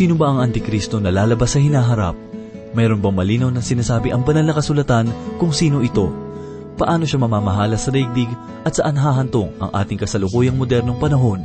Sino 0.00 0.16
ba 0.16 0.32
ang 0.32 0.40
Antikristo 0.40 0.96
na 0.96 1.12
lalabas 1.12 1.52
sa 1.52 1.60
hinaharap? 1.60 2.16
Mayroon 2.72 3.04
bang 3.04 3.16
malinaw 3.20 3.52
na 3.52 3.60
sinasabi 3.60 4.08
ang 4.08 4.24
banal 4.24 4.48
na 4.48 4.56
kasulatan 4.56 5.12
kung 5.36 5.52
sino 5.52 5.84
ito? 5.84 6.08
Paano 6.80 7.04
siya 7.04 7.20
mamamahala 7.20 7.76
sa 7.76 7.92
daigdig 7.92 8.32
at 8.64 8.80
saan 8.80 8.96
hahantong 8.96 9.52
ang 9.60 9.68
ating 9.76 10.00
kasalukuyang 10.00 10.56
modernong 10.56 10.96
panahon? 10.96 11.44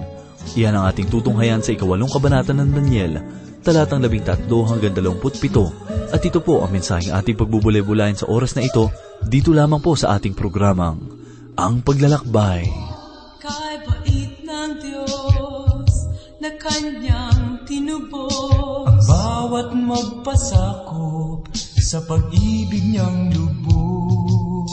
Iyan 0.55 0.71
ang 0.71 0.87
ating 0.87 1.11
tutunghayan 1.11 1.59
sa 1.59 1.75
ikawalong 1.75 2.07
kabanata 2.07 2.55
ng 2.55 2.71
Daniel, 2.71 3.19
talatang 3.59 3.99
13 3.99 4.47
hanggang 4.47 4.95
27. 5.03 6.15
At 6.15 6.23
ito 6.23 6.39
po 6.39 6.63
ang 6.63 6.71
mensaheng 6.71 7.11
ating 7.11 7.35
pagbubulay-bulayan 7.35 8.15
sa 8.15 8.31
oras 8.31 8.55
na 8.55 8.63
ito, 8.63 8.87
dito 9.19 9.51
lamang 9.51 9.83
po 9.83 9.99
sa 9.99 10.15
ating 10.15 10.31
programang, 10.31 11.03
Ang 11.59 11.83
Paglalakbay. 11.83 12.71
Kay 13.35 13.75
bait 13.83 14.31
ng 14.47 14.71
Diyos 14.79 15.91
na 16.39 16.55
kanyang 17.95 18.11
tinubos. 18.11 19.07
Bawat 19.07 19.69
magpasakop 19.73 21.47
sa 21.79 22.01
pag-ibig 22.03 22.83
niyang 22.83 23.31
lubos. 23.31 24.71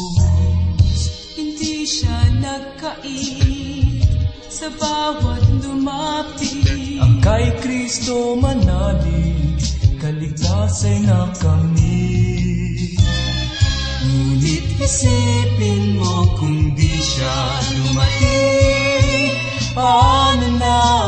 Hindi 1.37 1.87
siya 1.87 2.19
nagkait 2.41 4.03
sa 4.51 4.69
bawat 4.79 5.43
lumapit. 5.63 6.99
Ang 7.03 7.19
kay 7.21 7.51
Kristo 7.61 8.39
manalig, 8.39 9.59
kaligtasan 9.99 11.07
na 11.07 11.31
kami. 11.35 12.11
Ngunit 14.03 14.67
isipin 14.83 15.99
mo 15.99 16.27
kung 16.39 16.75
di 16.75 16.91
siya 16.91 17.39
dumating, 17.71 19.31
paano 19.75 20.47
na 20.59 21.02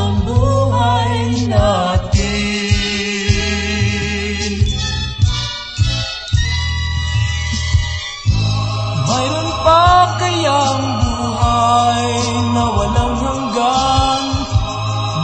buhay 11.95 12.51
na 12.51 12.63
walang 12.75 13.15
hanggan? 13.23 14.23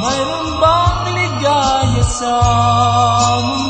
Mayroon 0.02 0.48
bang 0.58 1.00
ligaya 1.16 2.04
sa 2.08 2.36
mundo 3.44 3.61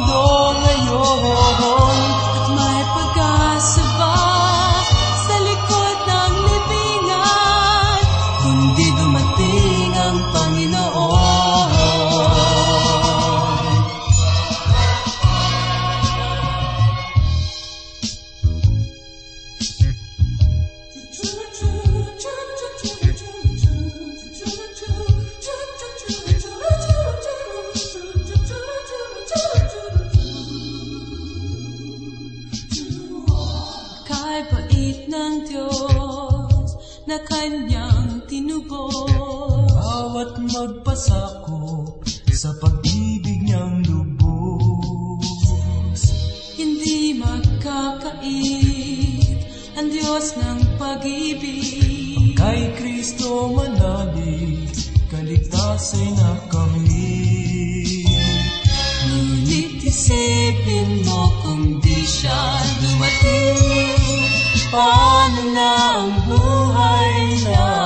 isipin 60.71 61.04
mo 61.04 61.27
kung 61.43 61.64
di 61.83 61.99
siya 62.08 62.64
dumating. 62.80 64.32
Paano 64.71 65.42
na 65.52 65.71
ang 65.99 66.11
buhay 66.32 67.11
natin? 67.43 67.80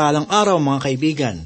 Mapagpalang 0.00 0.32
araw 0.32 0.56
mga 0.56 0.80
kaibigan. 0.80 1.36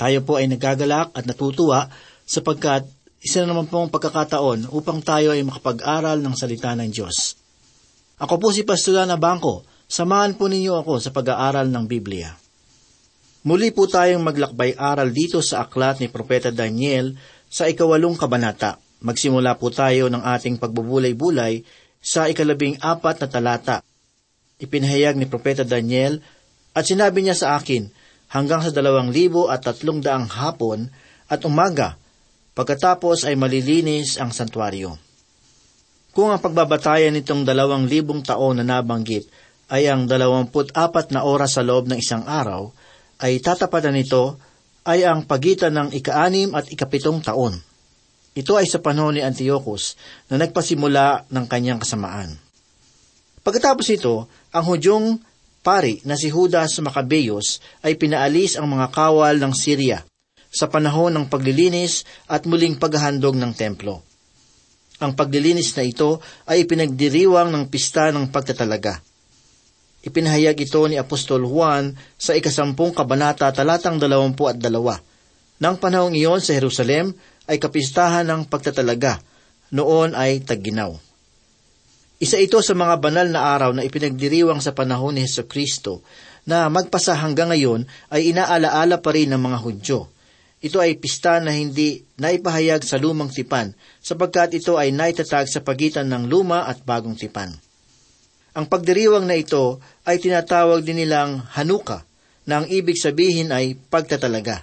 Tayo 0.00 0.24
po 0.24 0.40
ay 0.40 0.48
nagagalak 0.48 1.12
at 1.12 1.28
natutuwa 1.28 1.92
sapagkat 2.24 2.88
isa 3.20 3.44
na 3.44 3.52
naman 3.52 3.68
pong 3.68 3.92
pagkakataon 3.92 4.72
upang 4.72 5.04
tayo 5.04 5.36
ay 5.36 5.44
makapag-aral 5.44 6.24
ng 6.24 6.32
salita 6.40 6.72
ng 6.72 6.88
Diyos. 6.88 7.36
Ako 8.16 8.40
po 8.40 8.48
si 8.48 8.64
Pastolana 8.64 9.20
Bangko. 9.20 9.60
Samahan 9.84 10.40
po 10.40 10.48
ninyo 10.48 10.72
ako 10.72 11.04
sa 11.04 11.12
pag-aaral 11.12 11.68
ng 11.68 11.84
Biblia. 11.84 12.32
Muli 13.44 13.76
po 13.76 13.84
tayong 13.84 14.24
maglakbay-aral 14.24 15.12
dito 15.12 15.44
sa 15.44 15.60
aklat 15.68 16.00
ni 16.00 16.08
Propeta 16.08 16.48
Daniel 16.48 17.12
sa 17.52 17.68
ikawalong 17.68 18.16
kabanata. 18.16 18.80
Magsimula 19.04 19.60
po 19.60 19.68
tayo 19.68 20.08
ng 20.08 20.24
ating 20.24 20.56
pagbubulay-bulay 20.56 21.60
sa 22.00 22.24
ikalabing 22.24 22.80
apat 22.80 23.20
na 23.20 23.28
talata. 23.28 23.76
Ipinahayag 24.56 25.20
ni 25.20 25.28
Propeta 25.28 25.60
Daniel 25.60 26.39
at 26.70 26.86
sinabi 26.86 27.26
niya 27.26 27.34
sa 27.34 27.58
akin, 27.58 27.90
hanggang 28.30 28.62
sa 28.62 28.70
dalawang 28.70 29.10
libo 29.10 29.50
at 29.50 29.66
tatlong 29.66 29.98
daang 29.98 30.30
hapon 30.30 30.86
at 31.26 31.42
umaga, 31.42 31.98
pagkatapos 32.54 33.26
ay 33.26 33.34
malilinis 33.34 34.18
ang 34.22 34.30
santuario. 34.30 34.94
Kung 36.10 36.30
ang 36.30 36.42
pagbabatayan 36.42 37.14
nitong 37.14 37.46
dalawang 37.46 37.86
libong 37.86 38.22
taon 38.26 38.58
na 38.58 38.66
nabanggit 38.66 39.30
ay 39.70 39.86
ang 39.86 40.10
dalawamput 40.10 40.74
apat 40.74 41.14
na 41.14 41.22
oras 41.22 41.54
sa 41.54 41.62
loob 41.62 41.86
ng 41.86 41.98
isang 41.98 42.26
araw, 42.26 42.74
ay 43.22 43.38
tatapatan 43.38 43.94
nito 43.94 44.38
ay 44.82 45.06
ang 45.06 45.22
pagitan 45.22 45.70
ng 45.76 45.88
ikaanim 45.94 46.56
at 46.58 46.66
ikapitong 46.66 47.22
taon. 47.22 47.54
Ito 48.34 48.58
ay 48.58 48.66
sa 48.66 48.82
panahon 48.82 49.18
ni 49.18 49.22
Antiochus 49.22 49.98
na 50.30 50.38
nagpasimula 50.38 51.30
ng 51.30 51.44
kanyang 51.46 51.82
kasamaan. 51.82 52.38
Pagkatapos 53.42 53.86
ito, 53.90 54.26
ang 54.50 54.64
hudyong 54.66 55.29
pari 55.60 56.00
na 56.08 56.16
si 56.16 56.32
Judas 56.32 56.76
Maccabeus 56.80 57.60
ay 57.84 57.96
pinaalis 58.00 58.56
ang 58.56 58.68
mga 58.72 58.88
kawal 58.92 59.36
ng 59.40 59.52
Syria 59.52 60.04
sa 60.50 60.66
panahon 60.66 61.14
ng 61.14 61.26
paglilinis 61.30 62.02
at 62.26 62.48
muling 62.48 62.74
paghahandog 62.74 63.38
ng 63.38 63.52
templo. 63.54 64.02
Ang 65.00 65.16
paglilinis 65.16 65.72
na 65.78 65.86
ito 65.86 66.20
ay 66.44 66.66
ipinagdiriwang 66.66 67.48
ng 67.48 67.64
pista 67.72 68.12
ng 68.12 68.28
pagtatalaga. 68.28 69.00
Ipinahayag 70.00 70.56
ito 70.56 70.80
ni 70.88 70.96
Apostol 70.96 71.44
Juan 71.44 71.92
sa 72.16 72.32
ikasampung 72.32 72.92
kabanata 72.92 73.48
talatang 73.52 74.00
dalawampu 74.00 74.48
at 74.48 74.56
dalawa. 74.56 74.96
Nang 75.60 75.76
panahong 75.76 76.16
iyon 76.16 76.40
sa 76.40 76.56
Jerusalem 76.56 77.12
ay 77.48 77.60
kapistahan 77.60 78.24
ng 78.28 78.48
pagtatalaga, 78.48 79.20
noon 79.76 80.16
ay 80.16 80.40
tagginaw. 80.40 81.09
Isa 82.20 82.36
ito 82.36 82.60
sa 82.60 82.76
mga 82.76 83.00
banal 83.00 83.32
na 83.32 83.56
araw 83.56 83.72
na 83.72 83.80
ipinagdiriwang 83.80 84.60
sa 84.60 84.76
panahon 84.76 85.16
ni 85.16 85.24
Heso 85.24 85.48
Kristo 85.48 86.04
na 86.44 86.68
magpasa 86.68 87.16
hanggang 87.16 87.48
ngayon 87.48 87.88
ay 88.12 88.36
inaalaala 88.36 89.00
pa 89.00 89.16
rin 89.16 89.32
ng 89.32 89.40
mga 89.40 89.58
Hudyo. 89.64 90.04
Ito 90.60 90.84
ay 90.84 91.00
pista 91.00 91.40
na 91.40 91.56
hindi 91.56 92.04
naipahayag 92.20 92.84
sa 92.84 93.00
lumang 93.00 93.32
tipan 93.32 93.72
sapagkat 94.04 94.52
ito 94.52 94.76
ay 94.76 94.92
naitatag 94.92 95.48
sa 95.48 95.64
pagitan 95.64 96.12
ng 96.12 96.28
luma 96.28 96.68
at 96.68 96.84
bagong 96.84 97.16
tipan. 97.16 97.56
Ang 98.52 98.68
pagdiriwang 98.68 99.24
na 99.24 99.40
ito 99.40 99.80
ay 100.04 100.20
tinatawag 100.20 100.84
din 100.84 101.00
nilang 101.00 101.40
Hanuka 101.56 102.04
na 102.44 102.60
ang 102.60 102.68
ibig 102.68 103.00
sabihin 103.00 103.48
ay 103.48 103.80
pagtatalaga. 103.80 104.60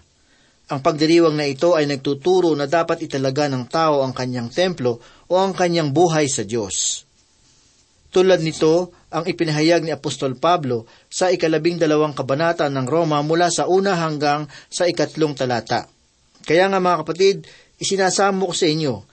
Ang 0.70 0.86
pagdiriwang 0.86 1.34
na 1.34 1.50
ito 1.50 1.74
ay 1.74 1.90
nagtuturo 1.90 2.54
na 2.54 2.70
dapat 2.70 3.02
italaga 3.02 3.50
ng 3.50 3.66
tao 3.66 4.06
ang 4.06 4.14
kanyang 4.14 4.54
templo 4.54 5.02
o 5.26 5.42
ang 5.42 5.58
kanyang 5.58 5.90
buhay 5.90 6.30
sa 6.30 6.46
Diyos. 6.46 7.07
Tulad 8.18 8.42
nito, 8.42 8.98
ang 9.14 9.30
ipinahayag 9.30 9.86
ni 9.86 9.94
Apostol 9.94 10.34
Pablo 10.42 10.90
sa 11.06 11.30
ikalabing 11.30 11.78
dalawang 11.78 12.18
kabanata 12.18 12.66
ng 12.66 12.90
Roma 12.90 13.22
mula 13.22 13.54
sa 13.54 13.70
una 13.70 13.94
hanggang 13.94 14.50
sa 14.74 14.90
ikatlong 14.90 15.38
talata. 15.38 15.86
Kaya 16.42 16.66
nga 16.66 16.82
mga 16.82 17.06
kapatid, 17.06 17.46
isinasamo 17.78 18.50
ko 18.50 18.58
sa 18.58 18.66
inyo, 18.66 19.06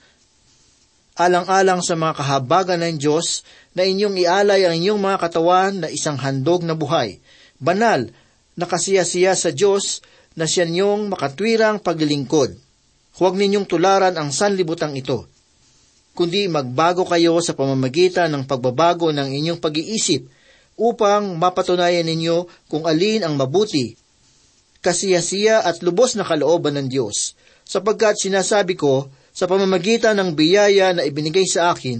alang-alang 1.21 1.85
sa 1.85 1.93
mga 1.93 2.17
kahabagan 2.17 2.81
ng 2.81 2.97
Diyos 2.97 3.45
na 3.77 3.85
inyong 3.85 4.25
ialay 4.25 4.65
ang 4.65 4.73
inyong 4.73 4.97
mga 4.97 5.17
katawan 5.21 5.85
na 5.85 5.93
isang 5.93 6.17
handog 6.17 6.65
na 6.65 6.73
buhay, 6.73 7.21
banal, 7.61 8.09
nakasiyasiya 8.57 9.37
sa 9.37 9.53
Diyos 9.53 10.01
na 10.33 10.49
siya 10.49 10.65
niyong 10.65 11.13
makatwirang 11.13 11.77
paglilingkod. 11.77 12.57
Huwag 13.21 13.37
ninyong 13.37 13.69
tularan 13.69 14.17
ang 14.17 14.33
sanlibutang 14.33 14.97
ito, 14.97 15.29
kundi 16.15 16.47
magbago 16.47 17.03
kayo 17.03 17.37
sa 17.43 17.51
pamamagitan 17.51 18.31
ng 18.31 18.47
pagbabago 18.47 19.11
ng 19.11 19.35
inyong 19.35 19.59
pag-iisip 19.59 20.23
upang 20.79 21.35
mapatunayan 21.35 22.07
ninyo 22.07 22.47
kung 22.71 22.87
alin 22.87 23.27
ang 23.27 23.35
mabuti, 23.35 23.99
kasiyasiya 24.79 25.67
at 25.67 25.83
lubos 25.83 26.15
na 26.15 26.23
kalooban 26.23 26.79
ng 26.79 26.87
Diyos, 26.87 27.35
sapagkat 27.67 28.15
sinasabi 28.15 28.79
ko 28.79 29.11
sa 29.35 29.51
pamamagitan 29.51 30.15
ng 30.15 30.31
biyaya 30.31 30.95
na 30.95 31.03
ibinigay 31.03 31.43
sa 31.43 31.75
akin, 31.75 31.99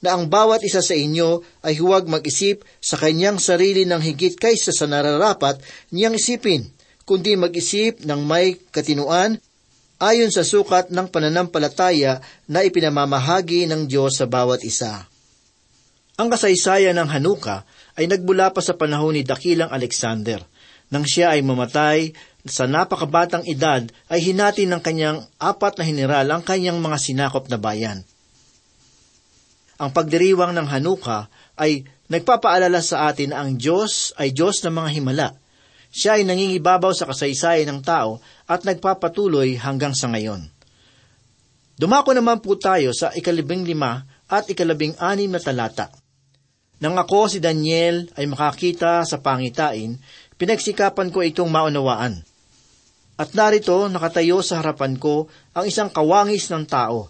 na 0.00 0.16
ang 0.16 0.28
bawat 0.28 0.64
isa 0.64 0.80
sa 0.80 0.92
inyo 0.92 1.44
ay 1.64 1.76
huwag 1.80 2.08
mag-isip 2.08 2.64
sa 2.80 2.96
kanyang 3.00 3.40
sarili 3.40 3.88
ng 3.88 4.00
higit 4.00 4.36
kaysa 4.36 4.72
sa 4.72 4.88
nararapat 4.88 5.60
niyang 5.92 6.16
isipin, 6.16 6.68
kundi 7.08 7.36
mag-isip 7.36 8.04
ng 8.04 8.20
may 8.24 8.56
katinuan 8.72 9.40
ayon 9.96 10.28
sa 10.28 10.44
sukat 10.44 10.92
ng 10.92 11.08
pananampalataya 11.08 12.20
na 12.48 12.60
ipinamamahagi 12.64 13.64
ng 13.68 13.88
Diyos 13.88 14.20
sa 14.20 14.28
bawat 14.28 14.60
isa. 14.64 15.08
Ang 16.16 16.32
kasaysayan 16.32 16.96
ng 16.96 17.08
Hanuka 17.12 17.68
ay 17.96 18.08
nagbula 18.08 18.52
pa 18.52 18.64
sa 18.64 18.72
panahon 18.76 19.16
ni 19.16 19.22
Dakilang 19.24 19.68
Alexander. 19.68 20.40
Nang 20.88 21.04
siya 21.04 21.36
ay 21.36 21.44
mamatay, 21.44 22.16
sa 22.46 22.64
napakabatang 22.70 23.42
edad 23.50 23.82
ay 24.06 24.22
hinati 24.22 24.70
ng 24.70 24.78
kanyang 24.78 25.18
apat 25.42 25.76
na 25.76 25.84
general 25.84 26.26
ang 26.30 26.42
kanyang 26.46 26.78
mga 26.78 26.96
sinakop 27.02 27.50
na 27.50 27.58
bayan. 27.58 28.06
Ang 29.76 29.90
pagdiriwang 29.92 30.56
ng 30.56 30.68
Hanuka 30.70 31.28
ay 31.58 31.84
nagpapaalala 32.08 32.80
sa 32.80 33.10
atin 33.10 33.34
na 33.34 33.44
ang 33.44 33.58
Diyos 33.58 34.14
ay 34.16 34.32
Diyos 34.32 34.62
ng 34.62 34.72
mga 34.72 34.90
himala. 34.94 35.28
Siya 35.92 36.20
ay 36.20 36.24
nangingibabaw 36.28 36.92
sa 36.92 37.08
kasaysayan 37.08 37.70
ng 37.72 37.80
tao 37.82 38.22
at 38.46 38.62
nagpapatuloy 38.62 39.56
hanggang 39.58 39.96
sa 39.96 40.10
ngayon. 40.12 40.46
Dumako 41.76 42.16
naman 42.16 42.40
po 42.40 42.56
tayo 42.56 42.96
sa 42.96 43.12
ikalibing 43.12 43.68
lima 43.68 44.04
at 44.26 44.48
ikalabing 44.48 44.96
anim 44.96 45.28
na 45.28 45.40
talata. 45.40 45.92
Nang 46.76 46.96
ako 47.00 47.32
si 47.32 47.38
Daniel 47.40 48.08
ay 48.16 48.28
makakita 48.28 49.04
sa 49.04 49.20
pangitain, 49.20 49.96
pinagsikapan 50.36 51.08
ko 51.08 51.24
itong 51.24 51.48
maunawaan. 51.48 52.20
At 53.16 53.32
narito 53.32 53.88
nakatayo 53.88 54.44
sa 54.44 54.60
harapan 54.60 55.00
ko 55.00 55.28
ang 55.56 55.64
isang 55.64 55.88
kawangis 55.88 56.52
ng 56.52 56.68
tao. 56.68 57.08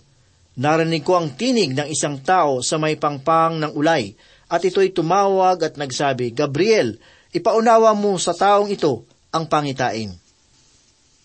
Narinig 0.57 1.03
ko 1.03 1.19
ang 1.19 1.35
tinig 1.35 1.75
ng 1.75 1.91
isang 1.91 2.23
tao 2.23 2.63
sa 2.63 2.79
may 2.79 2.95
pangpang 2.95 3.59
ng 3.59 3.75
ulay, 3.75 4.15
at 4.47 4.63
ito'y 4.63 4.95
tumawag 4.95 5.67
at 5.67 5.75
nagsabi, 5.75 6.31
Gabriel, 6.31 6.95
ipaunawa 7.37 7.93
mo 7.93 8.17
sa 8.17 8.33
taong 8.33 8.73
ito 8.73 9.05
ang 9.29 9.45
pangitain. 9.45 10.17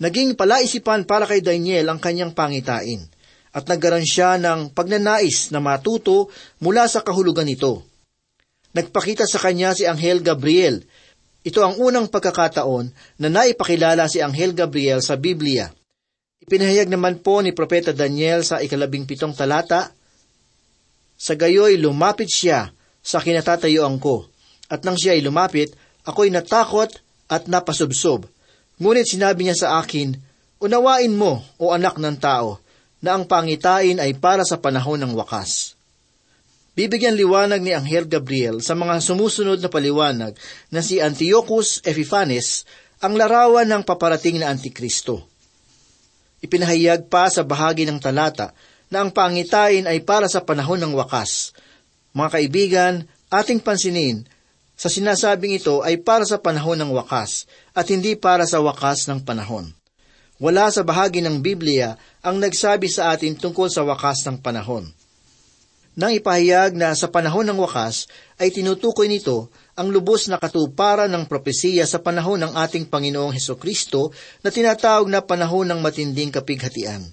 Naging 0.04 0.36
palaisipan 0.36 1.08
para 1.08 1.24
kay 1.24 1.40
Daniel 1.40 1.88
ang 1.88 2.00
kanyang 2.04 2.36
pangitain, 2.36 3.08
at 3.56 3.64
nagkaroon 3.68 4.04
siya 4.04 4.36
ng 4.36 4.76
pagnanais 4.76 5.56
na 5.56 5.64
matuto 5.64 6.28
mula 6.60 6.88
sa 6.92 7.00
kahulugan 7.00 7.48
nito. 7.48 7.88
Nagpakita 8.72 9.28
sa 9.28 9.40
kanya 9.40 9.76
si 9.76 9.84
Anghel 9.84 10.24
Gabriel. 10.24 10.84
Ito 11.44 11.60
ang 11.60 11.76
unang 11.76 12.08
pagkakataon 12.08 13.20
na 13.20 13.28
naipakilala 13.28 14.08
si 14.08 14.24
Anghel 14.24 14.56
Gabriel 14.56 15.04
sa 15.04 15.20
Biblia. 15.20 15.68
Ipinahayag 16.42 16.88
naman 16.88 17.20
po 17.20 17.44
ni 17.44 17.52
Propeta 17.52 17.92
Daniel 17.92 18.42
sa 18.48 18.64
ikalabing 18.64 19.06
pitong 19.06 19.36
talata, 19.36 19.92
Sa 21.22 21.38
gayoy 21.38 21.78
lumapit 21.78 22.32
siya 22.32 22.74
sa 23.04 23.22
kinatatayuan 23.22 24.02
ko, 24.02 24.26
at 24.72 24.82
nang 24.82 24.98
siya 24.98 25.14
ay 25.14 25.22
lumapit, 25.22 25.76
ako'y 26.08 26.34
natakot 26.34 27.02
at 27.32 27.48
napasubsob. 27.48 28.28
Ngunit 28.82 29.08
sinabi 29.08 29.48
niya 29.48 29.58
sa 29.58 29.70
akin, 29.80 30.18
Unawain 30.62 31.14
mo, 31.14 31.42
o 31.58 31.74
anak 31.74 31.98
ng 31.98 32.18
tao, 32.22 32.62
na 33.02 33.18
ang 33.18 33.26
pangitain 33.26 33.98
ay 33.98 34.14
para 34.14 34.46
sa 34.46 34.62
panahon 34.62 35.02
ng 35.02 35.18
wakas. 35.18 35.74
Bibigyan 36.78 37.18
liwanag 37.18 37.60
ni 37.66 37.74
Anghel 37.74 38.06
Gabriel 38.06 38.62
sa 38.64 38.78
mga 38.78 39.02
sumusunod 39.02 39.60
na 39.60 39.68
paliwanag 39.68 40.38
na 40.72 40.80
si 40.80 41.02
Antiochus 41.02 41.84
Epiphanes 41.84 42.64
ang 43.02 43.18
larawan 43.18 43.66
ng 43.68 43.82
paparating 43.84 44.38
na 44.38 44.54
Antikristo. 44.54 45.26
Ipinahayag 46.46 47.10
pa 47.10 47.28
sa 47.28 47.42
bahagi 47.42 47.90
ng 47.90 47.98
talata 47.98 48.54
na 48.94 49.02
ang 49.02 49.10
pangitain 49.10 49.90
ay 49.90 50.06
para 50.06 50.30
sa 50.30 50.46
panahon 50.46 50.78
ng 50.78 50.94
wakas. 50.94 51.58
Mga 52.14 52.30
kaibigan, 52.38 52.94
ating 53.34 53.60
pansinin, 53.60 54.24
sa 54.82 54.90
sinasabing 54.90 55.62
ito 55.62 55.86
ay 55.86 56.02
para 56.02 56.26
sa 56.26 56.42
panahon 56.42 56.74
ng 56.82 56.90
wakas 56.98 57.46
at 57.78 57.86
hindi 57.94 58.18
para 58.18 58.50
sa 58.50 58.58
wakas 58.66 59.06
ng 59.06 59.22
panahon. 59.22 59.70
Wala 60.42 60.74
sa 60.74 60.82
bahagi 60.82 61.22
ng 61.22 61.38
Biblia 61.38 62.02
ang 62.26 62.42
nagsabi 62.42 62.90
sa 62.90 63.14
atin 63.14 63.38
tungkol 63.38 63.70
sa 63.70 63.86
wakas 63.86 64.26
ng 64.26 64.42
panahon. 64.42 64.90
Nang 65.94 66.10
ipahayag 66.18 66.74
na 66.74 66.98
sa 66.98 67.14
panahon 67.14 67.46
ng 67.46 67.62
wakas 67.62 68.10
ay 68.42 68.50
tinutukoy 68.50 69.06
nito 69.06 69.54
ang 69.78 69.94
lubos 69.94 70.26
na 70.34 70.42
katuparan 70.42 71.14
ng 71.14 71.30
propesiya 71.30 71.86
sa 71.86 72.02
panahon 72.02 72.42
ng 72.42 72.58
ating 72.58 72.90
Panginoong 72.90 73.38
Heso 73.38 73.62
Kristo 73.62 74.10
na 74.42 74.50
tinatawag 74.50 75.06
na 75.06 75.22
panahon 75.22 75.70
ng 75.70 75.78
matinding 75.78 76.34
kapighatian. 76.34 77.06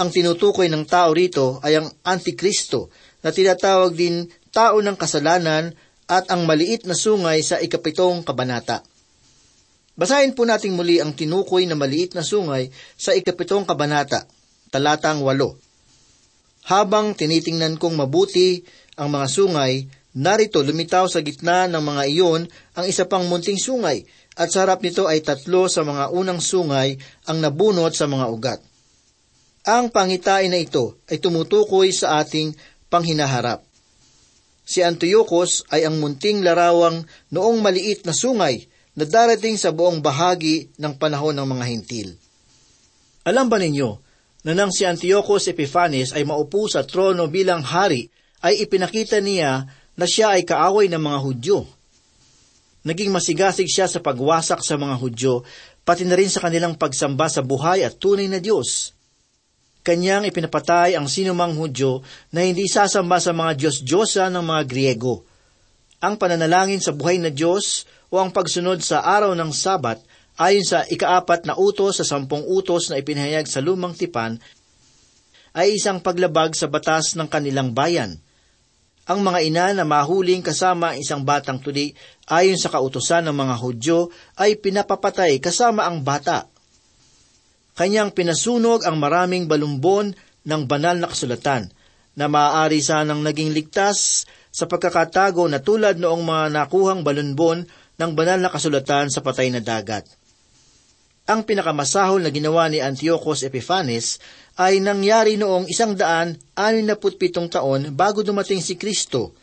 Ang 0.00 0.08
tinutukoy 0.08 0.72
ng 0.72 0.88
tao 0.88 1.12
rito 1.12 1.60
ay 1.60 1.84
ang 1.84 1.92
Antikristo 2.00 2.88
na 3.20 3.28
tinatawag 3.28 3.92
din 3.92 4.24
tao 4.48 4.80
ng 4.80 4.96
kasalanan 4.96 5.76
at 6.06 6.30
ang 6.30 6.46
maliit 6.46 6.86
na 6.86 6.94
sungay 6.94 7.42
sa 7.42 7.58
ikapitong 7.58 8.22
kabanata. 8.22 8.86
Basahin 9.96 10.36
po 10.36 10.44
natin 10.44 10.76
muli 10.76 11.00
ang 11.00 11.16
tinukoy 11.16 11.64
na 11.64 11.74
maliit 11.74 12.12
na 12.12 12.22
sungay 12.22 12.68
sa 12.94 13.16
ikapitong 13.16 13.64
kabanata, 13.64 14.28
talatang 14.68 15.24
walo. 15.24 15.56
Habang 16.68 17.16
tinitingnan 17.16 17.80
kong 17.80 17.96
mabuti 17.96 18.60
ang 19.00 19.08
mga 19.10 19.26
sungay, 19.26 19.88
narito 20.16 20.60
lumitaw 20.60 21.08
sa 21.08 21.24
gitna 21.24 21.64
ng 21.66 21.80
mga 21.80 22.02
iyon 22.12 22.42
ang 22.76 22.84
isa 22.84 23.08
pang 23.08 23.24
munting 23.24 23.58
sungay, 23.58 24.04
at 24.36 24.52
sa 24.52 24.68
harap 24.68 24.84
nito 24.84 25.08
ay 25.08 25.24
tatlo 25.24 25.64
sa 25.66 25.80
mga 25.80 26.12
unang 26.12 26.44
sungay 26.44 27.00
ang 27.24 27.40
nabunot 27.40 27.96
sa 27.96 28.04
mga 28.04 28.26
ugat. 28.28 28.60
Ang 29.66 29.90
pangitain 29.90 30.52
na 30.52 30.62
ito 30.62 31.02
ay 31.10 31.18
tumutukoy 31.18 31.90
sa 31.90 32.22
ating 32.22 32.54
panghinaharap. 32.86 33.65
Si 34.66 34.82
Antiochus 34.82 35.62
ay 35.70 35.86
ang 35.86 36.02
munting 36.02 36.42
larawang 36.42 37.06
noong 37.30 37.62
maliit 37.62 38.02
na 38.02 38.10
sungay 38.10 38.66
na 38.98 39.06
darating 39.06 39.54
sa 39.54 39.70
buong 39.70 40.02
bahagi 40.02 40.74
ng 40.74 40.98
panahon 40.98 41.38
ng 41.38 41.46
mga 41.46 41.64
hintil. 41.70 42.08
Alam 43.22 43.46
ba 43.46 43.62
ninyo 43.62 43.90
na 44.42 44.58
nang 44.58 44.74
si 44.74 44.82
Antiochus 44.82 45.46
Epiphanes 45.46 46.10
ay 46.18 46.26
maupo 46.26 46.66
sa 46.66 46.82
trono 46.82 47.30
bilang 47.30 47.62
hari, 47.62 48.10
ay 48.42 48.66
ipinakita 48.66 49.22
niya 49.22 49.70
na 49.94 50.06
siya 50.06 50.34
ay 50.34 50.42
kaaway 50.42 50.90
ng 50.90 51.02
mga 51.02 51.18
Hudyo. 51.22 51.58
Naging 52.86 53.10
masigasig 53.10 53.70
siya 53.70 53.86
sa 53.86 54.02
pagwasak 54.02 54.62
sa 54.62 54.78
mga 54.78 54.98
Hudyo, 54.98 55.34
pati 55.86 56.06
na 56.06 56.18
rin 56.18 56.30
sa 56.30 56.42
kanilang 56.42 56.74
pagsamba 56.74 57.30
sa 57.30 57.42
buhay 57.42 57.86
at 57.86 57.98
tunay 57.98 58.26
na 58.26 58.42
Diyos. 58.42 58.95
Kanyang 59.86 60.26
ipinapatay 60.26 60.98
ang 60.98 61.06
sinumang 61.06 61.54
Hudyo 61.54 62.02
na 62.34 62.42
hindi 62.42 62.66
sasamba 62.66 63.22
sa 63.22 63.30
mga 63.30 63.54
Diyos-Diyosa 63.54 64.26
ng 64.34 64.42
mga 64.42 64.62
Griego. 64.66 65.22
Ang 66.02 66.18
pananalangin 66.18 66.82
sa 66.82 66.90
buhay 66.90 67.22
na 67.22 67.30
Diyos 67.30 67.86
o 68.10 68.18
ang 68.18 68.34
pagsunod 68.34 68.82
sa 68.82 69.06
araw 69.06 69.38
ng 69.38 69.54
Sabat 69.54 70.02
ayon 70.42 70.66
sa 70.66 70.82
ikaapat 70.82 71.46
na 71.46 71.54
utos 71.54 72.02
sa 72.02 72.04
sampung 72.04 72.42
utos 72.42 72.90
na 72.90 72.98
ipinahayag 72.98 73.46
sa 73.46 73.62
lumang 73.62 73.94
tipan 73.94 74.42
ay 75.54 75.78
isang 75.78 76.02
paglabag 76.02 76.58
sa 76.58 76.66
batas 76.66 77.14
ng 77.14 77.30
kanilang 77.30 77.70
bayan. 77.70 78.18
ang 79.06 79.22
mga 79.22 79.38
ina 79.46 79.66
na 79.70 79.86
mahuling 79.86 80.42
kasama 80.42 80.90
ang 80.90 80.98
isang 80.98 81.22
batang 81.22 81.62
tuli 81.62 81.94
ayon 82.26 82.58
sa 82.58 82.74
kautosan 82.74 83.30
ng 83.30 83.36
mga 83.38 83.54
Hudyo 83.62 84.10
ay 84.34 84.58
pinapapatay 84.58 85.38
kasama 85.38 85.86
ang 85.86 86.02
bata. 86.02 86.50
Kanyang 87.76 88.16
pinasunog 88.16 88.88
ang 88.88 88.96
maraming 88.96 89.44
balumbon 89.44 90.16
ng 90.48 90.62
banal 90.64 90.96
na 90.96 91.12
kasulatan 91.12 91.68
na 92.16 92.24
maaari 92.24 92.80
sanang 92.80 93.20
naging 93.20 93.52
ligtas 93.52 94.24
sa 94.48 94.64
pagkakatago 94.64 95.44
na 95.52 95.60
tulad 95.60 96.00
noong 96.00 96.24
mga 96.24 96.44
nakuhang 96.56 97.04
balunbon 97.04 97.68
ng 98.00 98.10
banal 98.16 98.40
na 98.40 98.48
kasulatan 98.48 99.12
sa 99.12 99.20
patay 99.20 99.52
na 99.52 99.60
dagat. 99.60 100.08
Ang 101.28 101.44
pinakamasahol 101.44 102.24
na 102.24 102.32
ginawa 102.32 102.72
ni 102.72 102.80
Antiochus 102.80 103.44
Epiphanes 103.44 104.24
ay 104.56 104.80
nangyari 104.80 105.36
noong 105.36 105.68
isang 105.68 105.92
daan 105.92 106.40
putpitong 106.96 107.52
taon 107.52 107.92
bago 107.92 108.24
dumating 108.24 108.64
si 108.64 108.80
Kristo. 108.80 109.36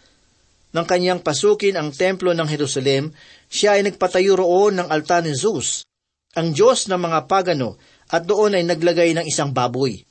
Nang 0.73 0.89
kanyang 0.89 1.21
pasukin 1.21 1.77
ang 1.77 1.93
templo 1.93 2.33
ng 2.33 2.49
Jerusalem, 2.49 3.13
siya 3.45 3.77
ay 3.77 3.85
nagpatayo 3.85 4.33
roon 4.41 4.81
ng 4.81 4.89
altar 4.89 5.21
ni 5.21 5.37
Zeus, 5.37 5.85
ang 6.33 6.49
Diyos 6.49 6.89
ng 6.89 6.97
mga 6.97 7.29
pagano, 7.29 7.77
at 8.09 8.27
doon 8.27 8.59
ay 8.59 8.63
naglagay 8.67 9.15
ng 9.15 9.25
isang 9.27 9.53
baboy. 9.53 10.01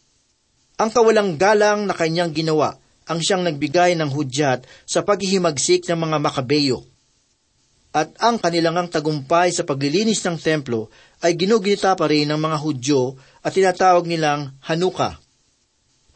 Ang 0.81 0.91
kawalang 0.93 1.37
galang 1.37 1.85
na 1.85 1.95
kanyang 1.97 2.33
ginawa 2.33 2.79
ang 3.11 3.19
siyang 3.19 3.43
nagbigay 3.43 3.99
ng 3.99 4.09
hudyat 4.15 4.63
sa 4.87 5.03
paghihimagsik 5.03 5.85
ng 5.91 5.99
mga 5.99 6.17
makabeyo 6.23 6.87
at 7.93 8.17
ang 8.25 8.41
kanilang 8.41 8.81
ang 8.81 8.89
tagumpay 8.89 9.53
sa 9.53 9.69
paglilinis 9.69 10.25
ng 10.25 10.41
templo 10.41 10.89
ay 11.21 11.37
ginuginita 11.37 11.93
pa 11.93 12.09
rin 12.09 12.25
ng 12.33 12.41
mga 12.41 12.57
Hudyo 12.57 13.21
at 13.45 13.53
tinatawag 13.53 14.09
nilang 14.09 14.57
Hanuka. 14.65 15.21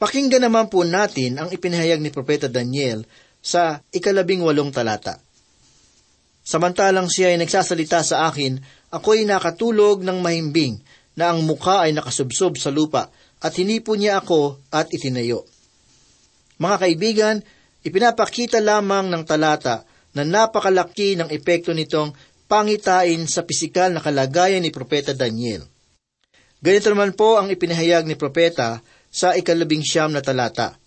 Pakinggan 0.01 0.49
naman 0.49 0.73
po 0.73 0.89
natin 0.89 1.37
ang 1.37 1.53
ipinahayag 1.53 2.01
ni 2.01 2.09
Propeta 2.09 2.49
Daniel 2.49 3.05
sa 3.45 3.85
ikalabing 3.93 4.41
walong 4.41 4.73
talata. 4.73 5.21
Samantalang 6.41 7.13
siya 7.13 7.37
ay 7.37 7.41
nagsasalita 7.45 8.01
sa 8.01 8.29
akin, 8.29 8.57
ako'y 8.93 9.29
nakatulog 9.29 10.01
ng 10.01 10.19
mahimbing 10.25 10.81
na 11.17 11.33
ang 11.33 11.43
mukha 11.43 11.89
ay 11.89 11.97
nakasubsob 11.97 12.61
sa 12.61 12.69
lupa 12.69 13.09
at 13.41 13.53
hinipo 13.57 13.97
niya 13.97 14.21
ako 14.21 14.61
at 14.71 14.93
itinayo. 14.93 15.49
Mga 16.61 16.77
kaibigan, 16.81 17.37
ipinapakita 17.85 18.61
lamang 18.61 19.09
ng 19.13 19.25
talata 19.25 19.85
na 20.17 20.25
napakalaki 20.25 21.21
ng 21.21 21.29
epekto 21.29 21.77
nitong 21.77 22.13
pangitain 22.49 23.29
sa 23.29 23.45
pisikal 23.45 23.93
na 23.93 24.01
kalagayan 24.01 24.65
ni 24.65 24.73
Propeta 24.73 25.13
Daniel. 25.13 25.67
Ganito 26.65 26.89
naman 26.89 27.13
po 27.13 27.37
ang 27.37 27.53
ipinahayag 27.53 28.09
ni 28.09 28.17
Propeta 28.17 28.81
sa 29.13 29.37
ikalabing 29.37 29.85
siyam 29.85 30.09
na 30.13 30.25
talata. 30.25 30.81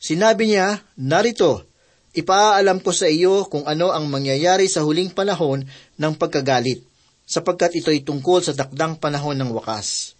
Sinabi 0.00 0.50
niya, 0.50 0.82
narito, 0.98 1.62
ipaalam 2.16 2.82
ko 2.82 2.90
sa 2.90 3.06
iyo 3.06 3.46
kung 3.46 3.62
ano 3.70 3.94
ang 3.94 4.10
mangyayari 4.10 4.66
sa 4.66 4.82
huling 4.82 5.14
panahon 5.14 5.62
ng 5.94 6.12
pagkagalit, 6.18 6.82
sapagkat 7.30 7.78
ito'y 7.78 8.02
tungkol 8.02 8.42
sa 8.42 8.50
dakdang 8.58 8.98
panahon 8.98 9.38
ng 9.38 9.54
wakas. 9.54 10.18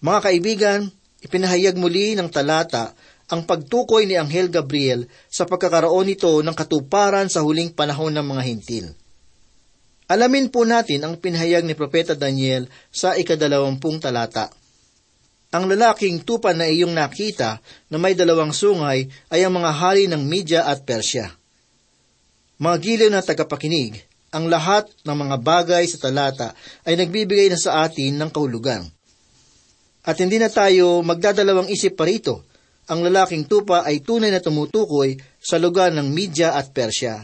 Mga 0.00 0.20
kaibigan, 0.24 0.80
ipinahayag 1.20 1.76
muli 1.76 2.16
ng 2.16 2.32
talata 2.32 2.96
ang 3.28 3.44
pagtukoy 3.44 4.08
ni 4.08 4.16
Anghel 4.16 4.48
Gabriel 4.48 5.04
sa 5.28 5.44
pagkakaroon 5.44 6.08
nito 6.08 6.40
ng 6.40 6.56
katuparan 6.56 7.28
sa 7.28 7.44
huling 7.44 7.76
panahon 7.76 8.16
ng 8.16 8.24
mga 8.24 8.42
hintil. 8.48 8.86
Alamin 10.10 10.50
po 10.50 10.66
natin 10.66 11.06
ang 11.06 11.14
pinahayag 11.20 11.62
ni 11.62 11.76
Propeta 11.78 12.18
Daniel 12.18 12.66
sa 12.90 13.14
ikadalawampung 13.14 14.02
talata. 14.02 14.50
Ang 15.54 15.70
lalaking 15.70 16.26
tupa 16.26 16.50
na 16.50 16.66
iyong 16.66 16.90
nakita 16.90 17.62
na 17.92 17.96
may 18.00 18.18
dalawang 18.18 18.50
sungay 18.50 19.06
ay 19.30 19.40
ang 19.46 19.54
mga 19.54 19.70
hari 19.70 20.10
ng 20.10 20.22
Media 20.26 20.66
at 20.66 20.82
Persya. 20.82 21.30
Mga 22.58 22.76
giliw 22.82 23.10
na 23.14 23.22
tagapakinig, 23.22 24.09
ang 24.30 24.46
lahat 24.46 24.86
ng 25.02 25.16
mga 25.16 25.36
bagay 25.42 25.84
sa 25.90 25.98
talata 25.98 26.54
ay 26.86 26.94
nagbibigay 26.94 27.50
na 27.50 27.58
sa 27.58 27.86
atin 27.86 28.14
ng 28.14 28.30
kahulugan. 28.30 28.86
At 30.06 30.16
hindi 30.22 30.40
na 30.40 30.48
tayo 30.48 31.02
magdadalawang 31.02 31.68
isip 31.68 31.98
pa 31.98 32.06
rito 32.08 32.46
ang 32.90 33.06
lalaking 33.06 33.46
tupa 33.46 33.86
ay 33.86 34.02
tunay 34.02 34.34
na 34.34 34.42
tumutukoy 34.42 35.14
sa 35.38 35.62
lugar 35.62 35.94
ng 35.94 36.10
Media 36.10 36.58
at 36.58 36.74
Persya. 36.74 37.22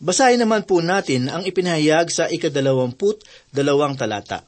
Basahin 0.00 0.40
naman 0.40 0.64
po 0.64 0.80
natin 0.80 1.28
ang 1.28 1.44
ipinahayag 1.44 2.08
sa 2.08 2.30
ikadalawamput 2.32 3.28
dalawang 3.52 3.98
talata. 3.98 4.46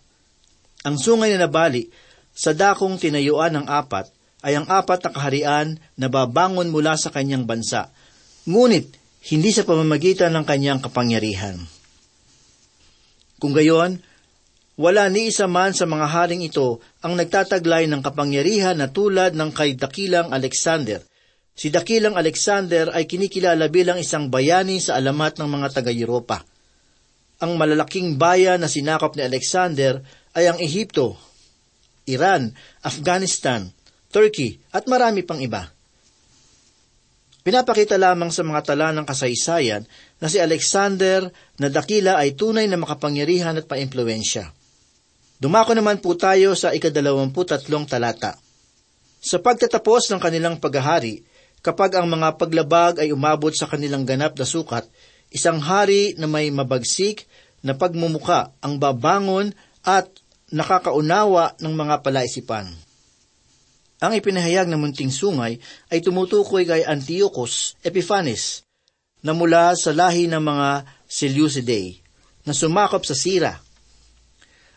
Ang 0.89 0.97
sungay 0.97 1.37
na 1.37 1.45
nabali 1.45 1.93
sa 2.33 2.57
dakong 2.57 2.97
tinayuan 2.97 3.53
ng 3.53 3.67
apat 3.69 4.09
ay 4.41 4.57
ang 4.57 4.65
apat 4.73 5.05
na 5.05 5.11
kaharian 5.13 5.69
na 6.01 6.09
babangon 6.09 6.73
mula 6.73 6.97
sa 6.97 7.13
kanyang 7.13 7.45
bansa, 7.45 7.93
ngunit 8.49 8.97
hindi 9.21 9.53
sa 9.53 9.69
pamamagitan 9.69 10.33
ng 10.33 10.45
kanyang 10.49 10.81
kapangyarihan. 10.81 11.61
Kung 13.37 13.53
gayon, 13.53 14.01
wala 14.81 15.13
ni 15.13 15.29
isa 15.29 15.45
man 15.45 15.77
sa 15.77 15.85
mga 15.85 16.09
haring 16.09 16.41
ito 16.41 16.81
ang 17.05 17.13
nagtataglay 17.13 17.85
ng 17.85 18.01
kapangyarihan 18.01 18.81
na 18.81 18.89
tulad 18.89 19.37
ng 19.37 19.53
kay 19.53 19.77
Dakilang 19.77 20.33
Alexander. 20.33 21.05
Si 21.53 21.69
Dakilang 21.69 22.17
Alexander 22.17 22.89
ay 22.97 23.05
kinikilala 23.05 23.69
bilang 23.69 24.01
isang 24.01 24.33
bayani 24.33 24.81
sa 24.81 24.97
alamat 24.97 25.37
ng 25.37 25.49
mga 25.53 25.69
taga-Europa. 25.77 26.41
Ang 27.45 27.61
malalaking 27.61 28.17
bayan 28.17 28.65
na 28.65 28.73
sinakop 28.73 29.17
ni 29.17 29.25
Alexander 29.25 30.01
ay 30.33 30.49
ang 30.49 30.57
Ehipto, 30.57 31.21
Iran, 32.09 32.57
Afghanistan, 32.81 33.69
Turkey 34.09 34.65
at 34.73 34.89
marami 34.89 35.21
pang 35.25 35.45
iba. 35.45 35.69
Pinapakita 37.41 37.97
lamang 37.97 38.29
sa 38.29 38.45
mga 38.45 38.61
tala 38.69 38.93
ng 38.93 39.09
kasaysayan 39.09 39.89
na 40.21 40.29
si 40.29 40.37
Alexander 40.37 41.33
na 41.57 41.73
dakila 41.73 42.21
ay 42.21 42.37
tunay 42.37 42.69
na 42.69 42.77
makapangyarihan 42.77 43.57
at 43.57 43.65
paimpluensya. 43.65 44.53
Dumako 45.41 45.73
naman 45.73 46.05
po 46.05 46.13
tayo 46.21 46.53
sa 46.53 46.77
ikadalawamputatlong 46.77 47.89
talata. 47.89 48.37
Sa 49.25 49.41
pagtatapos 49.41 50.13
ng 50.13 50.21
kanilang 50.21 50.61
paghahari, 50.61 51.25
kapag 51.65 51.97
ang 51.97 52.05
mga 52.13 52.37
paglabag 52.37 53.01
ay 53.01 53.09
umabot 53.09 53.53
sa 53.57 53.65
kanilang 53.65 54.05
ganap 54.05 54.37
na 54.37 54.45
sukat, 54.45 54.85
isang 55.33 55.57
hari 55.65 56.13
na 56.21 56.29
may 56.29 56.53
mabagsik 56.53 57.25
na 57.65 57.73
pagmumuka 57.73 58.53
ang 58.61 58.77
babangon 58.77 59.57
at 59.81 60.13
nakakaunawa 60.53 61.57
ng 61.57 61.73
mga 61.73 62.05
palaisipan. 62.05 62.69
Ang 64.01 64.17
ipinahayag 64.17 64.67
ng 64.69 64.81
munting 64.81 65.13
sungay 65.13 65.61
ay 65.93 65.99
tumutukoy 66.01 66.65
kay 66.65 66.83
Antiochus 66.89 67.77
Epiphanes 67.85 68.65
na 69.21 69.37
mula 69.37 69.77
sa 69.77 69.93
lahi 69.93 70.25
ng 70.25 70.41
mga 70.41 70.89
Seleucidae 71.05 72.01
na 72.49 72.57
sumakop 72.57 73.05
sa 73.05 73.13
Sira 73.13 73.61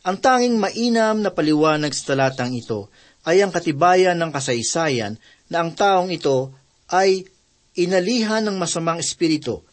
ang 0.04 0.20
tanging 0.20 0.60
mainam 0.60 1.24
na 1.24 1.32
paliwanag 1.32 1.96
sa 1.96 2.12
talatang 2.12 2.52
ito 2.52 2.92
ay 3.24 3.40
ang 3.40 3.56
katibayan 3.56 4.20
ng 4.20 4.36
kasaysayan 4.36 5.16
na 5.48 5.64
ang 5.64 5.72
taong 5.72 6.12
ito 6.12 6.52
ay 6.92 7.24
inalihan 7.80 8.44
ng 8.44 8.60
masamang 8.60 9.00
espiritu. 9.00 9.64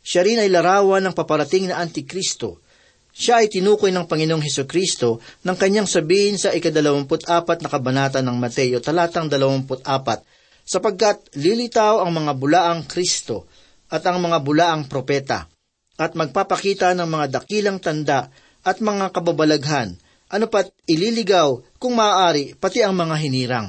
Siya 0.00 0.24
rin 0.24 0.40
ay 0.40 0.48
larawan 0.48 1.04
ng 1.04 1.12
paparating 1.12 1.68
na 1.68 1.84
Antikristo. 1.84 2.64
Siya 3.10 3.42
ay 3.42 3.50
tinukoy 3.50 3.90
ng 3.90 4.06
Panginoong 4.06 4.42
Heso 4.42 4.64
Kristo 4.64 5.18
ng 5.42 5.56
kanyang 5.58 5.90
sabihin 5.90 6.38
sa 6.38 6.54
ikadalawamput 6.54 7.26
apat 7.26 7.60
na 7.60 7.68
kabanata 7.68 8.22
ng 8.22 8.36
Mateo 8.38 8.78
talatang 8.78 9.26
dalawamput 9.26 9.82
apat, 9.82 10.22
sapagkat 10.62 11.34
lilitaw 11.34 12.06
ang 12.06 12.14
mga 12.14 12.32
bulaang 12.38 12.86
Kristo 12.86 13.50
at 13.90 14.06
ang 14.06 14.22
mga 14.22 14.38
bulaang 14.38 14.86
propeta, 14.86 15.50
at 15.98 16.14
magpapakita 16.14 16.94
ng 16.94 17.08
mga 17.10 17.26
dakilang 17.42 17.82
tanda 17.82 18.30
at 18.62 18.78
mga 18.78 19.10
kababalaghan, 19.10 19.98
ano 20.30 20.46
pat 20.46 20.70
ililigaw 20.86 21.58
kung 21.82 21.98
maaari 21.98 22.54
pati 22.54 22.86
ang 22.86 22.94
mga 22.94 23.18
hinirang. 23.18 23.68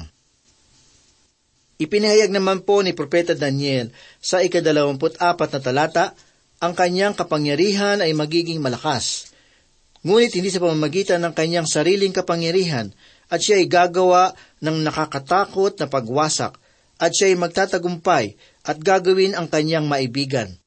Ipinahayag 1.82 2.30
naman 2.30 2.62
po 2.62 2.78
ni 2.86 2.94
Propeta 2.94 3.34
Daniel 3.34 3.90
sa 4.22 4.38
ikadalawamput 4.38 5.18
apat 5.18 5.50
na 5.50 5.60
talata, 5.60 6.04
ang 6.62 6.78
kanyang 6.78 7.18
kapangyarihan 7.18 7.98
ay 7.98 8.14
magiging 8.14 8.62
malakas. 8.62 9.31
Ngunit 10.02 10.34
hindi 10.34 10.50
sa 10.50 10.58
pamamagitan 10.58 11.22
ng 11.22 11.34
kanyang 11.34 11.66
sariling 11.66 12.10
kapangyarihan 12.10 12.90
at 13.30 13.38
siya 13.38 13.62
ay 13.62 13.66
gagawa 13.70 14.34
ng 14.58 14.82
nakakatakot 14.82 15.78
na 15.78 15.86
pagwasak 15.86 16.58
at 16.98 17.10
siya 17.14 17.32
ay 17.32 17.36
magtatagumpay 17.38 18.34
at 18.66 18.76
gagawin 18.82 19.38
ang 19.38 19.46
kanyang 19.46 19.86
maibigan 19.86 20.58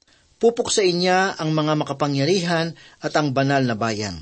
pupuksain 0.45 0.95
niya 0.95 1.33
ang 1.39 1.55
mga 1.55 1.73
makapangyarihan 1.79 2.75
at 2.99 3.13
ang 3.15 3.31
banal 3.31 3.63
na 3.63 3.73
bayan. 3.73 4.21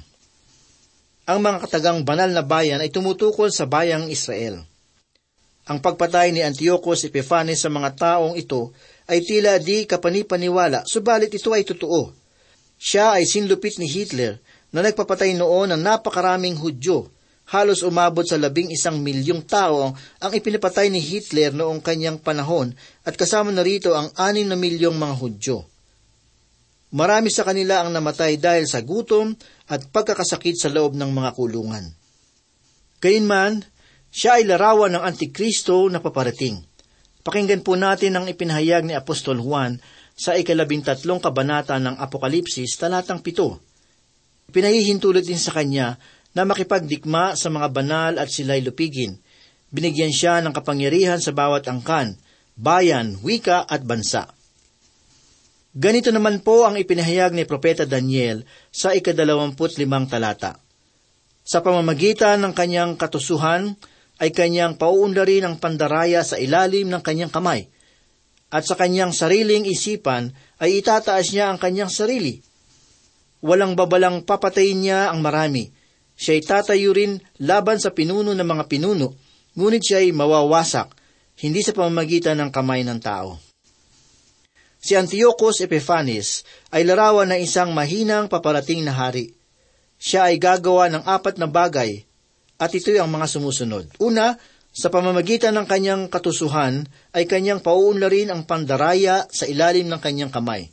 Ang 1.24 1.40
mga 1.40 1.68
katagang 1.68 2.04
banal 2.04 2.32
na 2.32 2.44
bayan 2.44 2.84
ay 2.84 2.92
tumutukol 2.92 3.48
sa 3.48 3.64
bayang 3.64 4.12
Israel. 4.12 4.64
Ang 5.64 5.80
pagpatay 5.80 6.36
ni 6.36 6.44
Antiochus 6.44 7.08
Epiphanes 7.08 7.64
sa 7.64 7.72
mga 7.72 7.96
taong 7.96 8.36
ito 8.36 8.76
ay 9.08 9.24
tila 9.24 9.56
di 9.64 9.88
kapanipaniwala, 9.88 10.84
subalit 10.84 11.32
ito 11.32 11.56
ay 11.56 11.64
totoo. 11.64 12.12
Siya 12.76 13.16
ay 13.16 13.24
sinlupit 13.24 13.80
ni 13.80 13.88
Hitler 13.88 14.43
na 14.74 14.82
nagpapatay 14.82 15.38
noon 15.38 15.72
ng 15.78 15.82
napakaraming 15.86 16.58
Hudyo, 16.58 17.08
halos 17.54 17.86
umabot 17.86 18.26
sa 18.26 18.42
labing 18.42 18.74
isang 18.74 18.98
milyong 18.98 19.46
tao 19.46 19.94
ang 19.94 20.32
ipinapatay 20.34 20.90
ni 20.90 20.98
Hitler 20.98 21.54
noong 21.54 21.80
kanyang 21.80 22.18
panahon 22.18 22.74
at 23.06 23.14
kasama 23.14 23.54
na 23.54 23.62
rito 23.62 23.94
ang 23.94 24.10
anim 24.18 24.50
na 24.50 24.58
milyong 24.58 24.98
mga 24.98 25.16
Hudyo. 25.22 25.58
Marami 26.94 27.30
sa 27.30 27.46
kanila 27.46 27.86
ang 27.86 27.90
namatay 27.94 28.38
dahil 28.38 28.70
sa 28.70 28.82
gutom 28.82 29.34
at 29.70 29.82
pagkakasakit 29.90 30.58
sa 30.58 30.70
loob 30.70 30.94
ng 30.94 31.10
mga 31.10 31.34
kulungan. 31.34 31.90
Gayunman, 33.02 33.66
siya 34.14 34.38
ay 34.38 34.46
larawan 34.46 34.94
ng 34.94 35.02
Antikristo 35.02 35.90
na 35.90 35.98
paparating. 35.98 36.62
Pakinggan 37.26 37.66
po 37.66 37.74
natin 37.74 38.14
ang 38.14 38.26
ipinahayag 38.30 38.86
ni 38.86 38.94
Apostol 38.94 39.42
Juan 39.42 39.82
sa 40.14 40.38
ikalabintatlong 40.38 41.18
kabanata 41.18 41.82
ng 41.82 41.98
Apokalipsis, 41.98 42.78
talatang 42.78 43.26
pito. 43.26 43.73
Pinahihintulot 44.52 45.24
din 45.24 45.40
sa 45.40 45.56
kanya 45.56 46.02
na 46.34 46.44
makipagdikma 46.44 47.38
sa 47.38 47.48
mga 47.54 47.68
banal 47.70 48.14
at 48.18 48.28
sila'y 48.28 48.66
lupigin. 48.66 49.22
Binigyan 49.74 50.14
siya 50.14 50.42
ng 50.42 50.54
kapangyarihan 50.54 51.22
sa 51.22 51.34
bawat 51.34 51.70
angkan, 51.70 52.18
bayan, 52.58 53.18
wika 53.22 53.66
at 53.66 53.82
bansa. 53.86 54.30
Ganito 55.74 56.14
naman 56.14 56.46
po 56.46 56.70
ang 56.70 56.78
ipinahayag 56.78 57.34
ni 57.34 57.50
Propeta 57.50 57.90
Daniel 57.90 58.46
sa 58.70 58.94
ikadalawamput 58.94 59.82
limang 59.82 60.06
talata. 60.06 60.62
Sa 61.42 61.66
pamamagitan 61.66 62.38
ng 62.46 62.54
kanyang 62.54 62.94
katusuhan, 62.94 63.74
ay 64.22 64.30
kanyang 64.30 64.78
pauunlarin 64.78 65.50
ang 65.50 65.56
pandaraya 65.58 66.22
sa 66.22 66.38
ilalim 66.38 66.94
ng 66.94 67.02
kanyang 67.02 67.34
kamay, 67.34 67.74
at 68.54 68.64
sa 68.70 68.78
kanyang 68.78 69.10
sariling 69.10 69.66
isipan 69.66 70.30
ay 70.62 70.80
itataas 70.80 71.34
niya 71.34 71.50
ang 71.50 71.58
kanyang 71.58 71.90
sarili. 71.90 72.46
Walang 73.44 73.76
babalang 73.76 74.24
papatayin 74.24 74.80
niya 74.80 75.12
ang 75.12 75.20
marami. 75.20 75.68
Siya'y 76.16 76.42
tatayo 76.48 76.96
rin 76.96 77.20
laban 77.44 77.76
sa 77.76 77.92
pinuno 77.92 78.32
ng 78.32 78.48
mga 78.48 78.72
pinuno, 78.72 79.12
ngunit 79.60 79.84
siya'y 79.84 80.16
mawawasak, 80.16 80.96
hindi 81.44 81.60
sa 81.60 81.76
pamamagitan 81.76 82.40
ng 82.40 82.50
kamay 82.56 82.88
ng 82.88 83.04
tao. 83.04 83.36
Si 84.80 84.96
Antiochus 84.96 85.64
Epiphanes 85.64 86.48
ay 86.72 86.88
larawan 86.88 87.36
ng 87.36 87.40
isang 87.44 87.76
mahinang 87.76 88.32
paparating 88.32 88.84
na 88.84 88.96
hari. 88.96 89.36
Siya 90.00 90.32
ay 90.32 90.40
gagawa 90.40 90.92
ng 90.92 91.04
apat 91.04 91.40
na 91.40 91.48
bagay 91.48 92.04
at 92.60 92.72
ito'y 92.72 93.00
ang 93.00 93.08
mga 93.08 93.28
sumusunod. 93.28 93.92
Una, 94.00 94.36
sa 94.76 94.92
pamamagitan 94.92 95.56
ng 95.56 95.68
kanyang 95.68 96.12
katusuhan 96.12 96.84
ay 97.16 97.28
kanyang 97.28 97.64
pauunlarin 97.64 98.32
ang 98.32 98.44
pandaraya 98.44 99.28
sa 99.32 99.48
ilalim 99.48 99.88
ng 99.88 100.00
kanyang 100.04 100.32
kamay. 100.32 100.68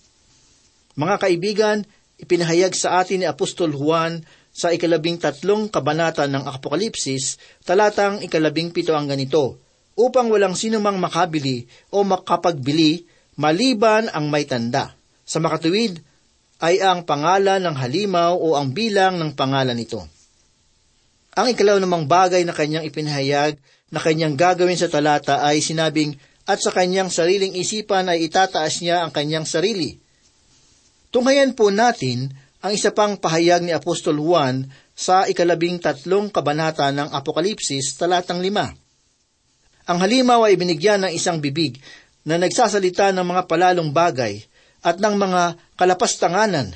Mga 0.99 1.17
kaibigan, 1.23 1.79
ipinahayag 2.21 2.77
sa 2.77 3.01
atin 3.01 3.25
ni 3.25 3.27
Apostol 3.27 3.73
Juan 3.73 4.21
sa 4.53 4.71
ikalabing 4.71 5.17
tatlong 5.17 5.73
kabanata 5.73 6.29
ng 6.29 6.45
Apokalipsis, 6.45 7.41
talatang 7.65 8.21
ikalabing 8.21 8.71
pito 8.71 8.93
ang 8.93 9.09
ganito, 9.09 9.57
upang 9.97 10.29
walang 10.29 10.55
sinumang 10.55 11.01
makabili 11.01 11.65
o 11.93 12.05
makapagbili 12.05 13.05
maliban 13.41 14.13
ang 14.13 14.29
may 14.29 14.45
tanda. 14.45 14.93
Sa 15.25 15.41
makatuwid 15.41 16.03
ay 16.61 16.85
ang 16.85 17.09
pangalan 17.09 17.65
ng 17.65 17.77
halimaw 17.77 18.37
o 18.37 18.57
ang 18.57 18.73
bilang 18.77 19.17
ng 19.17 19.33
pangalan 19.33 19.77
nito. 19.77 20.05
Ang 21.39 21.57
ikalaw 21.57 21.81
namang 21.81 22.05
bagay 22.05 22.45
na 22.45 22.53
kanyang 22.53 22.85
ipinahayag 22.85 23.57
na 23.91 23.99
kanyang 24.03 24.37
gagawin 24.37 24.77
sa 24.77 24.91
talata 24.91 25.41
ay 25.43 25.63
sinabing, 25.63 26.15
at 26.51 26.59
sa 26.59 26.75
kanyang 26.75 27.13
sariling 27.13 27.55
isipan 27.55 28.11
ay 28.11 28.27
itataas 28.27 28.83
niya 28.83 29.07
ang 29.07 29.15
kanyang 29.15 29.47
sarili. 29.47 30.03
Tunghayan 31.11 31.59
po 31.59 31.75
natin 31.75 32.31
ang 32.63 32.71
isa 32.71 32.95
pang 32.95 33.19
pahayag 33.19 33.67
ni 33.67 33.75
Apostol 33.75 34.23
Juan 34.23 34.71
sa 34.95 35.27
ikalabing 35.27 35.83
tatlong 35.83 36.31
kabanata 36.31 36.87
ng 36.95 37.11
Apokalipsis, 37.11 37.99
talatang 37.99 38.39
lima. 38.39 38.71
Ang 39.91 39.99
halimaw 39.99 40.47
ay 40.47 40.55
binigyan 40.55 41.03
ng 41.03 41.13
isang 41.13 41.43
bibig 41.43 41.83
na 42.23 42.39
nagsasalita 42.39 43.11
ng 43.11 43.27
mga 43.27 43.43
palalong 43.51 43.91
bagay 43.91 44.39
at 44.87 45.03
ng 45.03 45.15
mga 45.19 45.59
kalapastanganan 45.75 46.71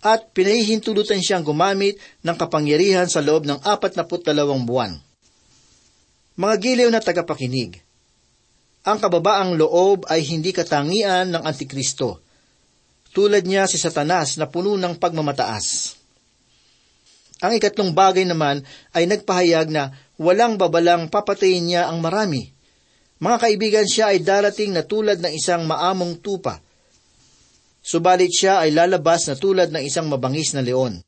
at 0.00 0.32
pinahihintulutan 0.32 1.20
siyang 1.20 1.44
gumamit 1.44 2.00
ng 2.24 2.36
kapangyarihan 2.40 3.04
sa 3.04 3.20
loob 3.20 3.44
ng 3.44 3.60
apat 3.60 4.00
na 4.00 4.04
dalawang 4.08 4.64
buwan. 4.64 4.96
Mga 6.40 6.54
giliw 6.56 6.88
na 6.88 7.04
tagapakinig, 7.04 7.84
ang 8.84 8.96
kababaang 8.96 9.60
loob 9.60 10.08
ay 10.08 10.24
hindi 10.24 10.56
katangian 10.56 11.32
ng 11.36 11.42
Antikristo. 11.44 12.23
Tulad 13.14 13.46
niya 13.46 13.70
si 13.70 13.78
Satanas 13.78 14.34
na 14.42 14.50
puno 14.50 14.74
ng 14.74 14.98
pagmamataas. 14.98 15.94
Ang 17.46 17.62
ikatlong 17.62 17.94
bagay 17.94 18.26
naman 18.26 18.66
ay 18.90 19.06
nagpahayag 19.06 19.70
na 19.70 19.94
walang 20.18 20.58
babalang 20.58 21.06
papatayin 21.06 21.62
niya 21.70 21.86
ang 21.86 22.02
marami. 22.02 22.50
Mga 23.22 23.36
kaibigan 23.38 23.86
siya 23.86 24.10
ay 24.10 24.18
darating 24.26 24.74
na 24.74 24.82
tulad 24.82 25.22
ng 25.22 25.30
isang 25.30 25.62
maamong 25.62 26.18
tupa. 26.18 26.58
Subalit 27.84 28.34
siya 28.34 28.66
ay 28.66 28.74
lalabas 28.74 29.30
na 29.30 29.38
tulad 29.38 29.70
ng 29.70 29.84
isang 29.86 30.10
mabangis 30.10 30.50
na 30.56 30.64
leon. 30.64 30.98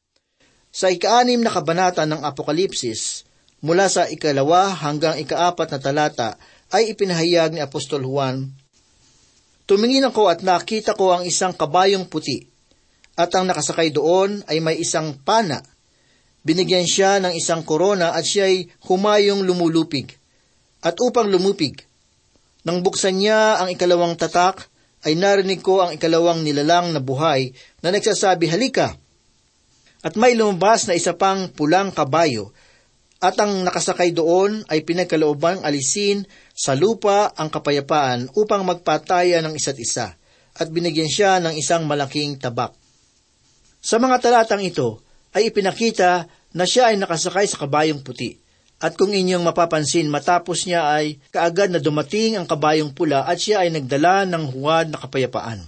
Sa 0.70 0.92
ikaanim 0.92 1.40
na 1.40 1.50
kabanata 1.50 2.04
ng 2.04 2.22
Apokalipsis, 2.22 3.26
mula 3.64 3.88
sa 3.88 4.06
ikalawa 4.06 4.76
hanggang 4.76 5.16
ikaapat 5.18 5.72
na 5.72 5.78
talata, 5.80 6.28
ay 6.70 6.92
ipinahayag 6.92 7.56
ni 7.56 7.60
Apostol 7.64 8.04
Juan, 8.04 8.52
Tumingin 9.66 10.06
ako 10.06 10.30
at 10.30 10.46
nakita 10.46 10.94
ko 10.94 11.10
ang 11.10 11.26
isang 11.26 11.50
kabayong 11.50 12.06
puti, 12.06 12.46
at 13.18 13.34
ang 13.34 13.50
nakasakay 13.50 13.90
doon 13.90 14.46
ay 14.46 14.62
may 14.62 14.78
isang 14.78 15.18
pana. 15.18 15.58
Binigyan 16.46 16.86
siya 16.86 17.18
ng 17.18 17.34
isang 17.34 17.66
korona 17.66 18.14
at 18.14 18.22
siya'y 18.22 18.70
humayong 18.86 19.42
lumulupig. 19.42 20.14
At 20.86 20.94
upang 21.02 21.26
lumupig, 21.26 21.82
nang 22.62 22.86
buksan 22.86 23.18
niya 23.18 23.58
ang 23.58 23.74
ikalawang 23.74 24.14
tatak, 24.14 24.70
ay 25.02 25.18
narinig 25.18 25.62
ko 25.62 25.82
ang 25.82 25.94
ikalawang 25.94 26.46
nilalang 26.46 26.94
na 26.94 27.02
buhay 27.02 27.50
na 27.82 27.90
nagsasabi, 27.90 28.46
Halika! 28.46 28.94
At 30.06 30.14
may 30.14 30.38
lumabas 30.38 30.86
na 30.86 30.94
isa 30.94 31.14
pang 31.18 31.50
pulang 31.50 31.90
kabayo, 31.90 32.54
at 33.16 33.34
ang 33.40 33.64
nakasakay 33.64 34.12
doon 34.12 34.60
ay 34.68 34.84
pinagkaloobang 34.84 35.64
alisin 35.64 36.28
sa 36.52 36.76
lupa 36.76 37.32
ang 37.32 37.48
kapayapaan 37.48 38.28
upang 38.36 38.60
magpataya 38.60 39.40
ng 39.40 39.56
isa't 39.56 39.80
isa, 39.80 40.12
at 40.56 40.68
binigyan 40.68 41.08
siya 41.08 41.40
ng 41.40 41.56
isang 41.56 41.88
malaking 41.88 42.36
tabak. 42.36 42.76
Sa 43.80 43.96
mga 43.96 44.20
talatang 44.20 44.60
ito 44.60 45.00
ay 45.32 45.48
ipinakita 45.48 46.28
na 46.56 46.64
siya 46.64 46.92
ay 46.92 46.96
nakasakay 47.00 47.44
sa 47.48 47.60
kabayong 47.64 48.00
puti. 48.04 48.36
At 48.76 48.92
kung 48.92 49.08
inyong 49.08 49.40
mapapansin, 49.40 50.12
matapos 50.12 50.68
niya 50.68 50.92
ay 50.92 51.16
kaagad 51.32 51.72
na 51.72 51.80
dumating 51.80 52.36
ang 52.36 52.44
kabayong 52.44 52.92
pula 52.92 53.24
at 53.24 53.40
siya 53.40 53.64
ay 53.64 53.72
nagdala 53.72 54.28
ng 54.28 54.52
huwad 54.52 54.92
na 54.92 55.00
kapayapaan. 55.00 55.64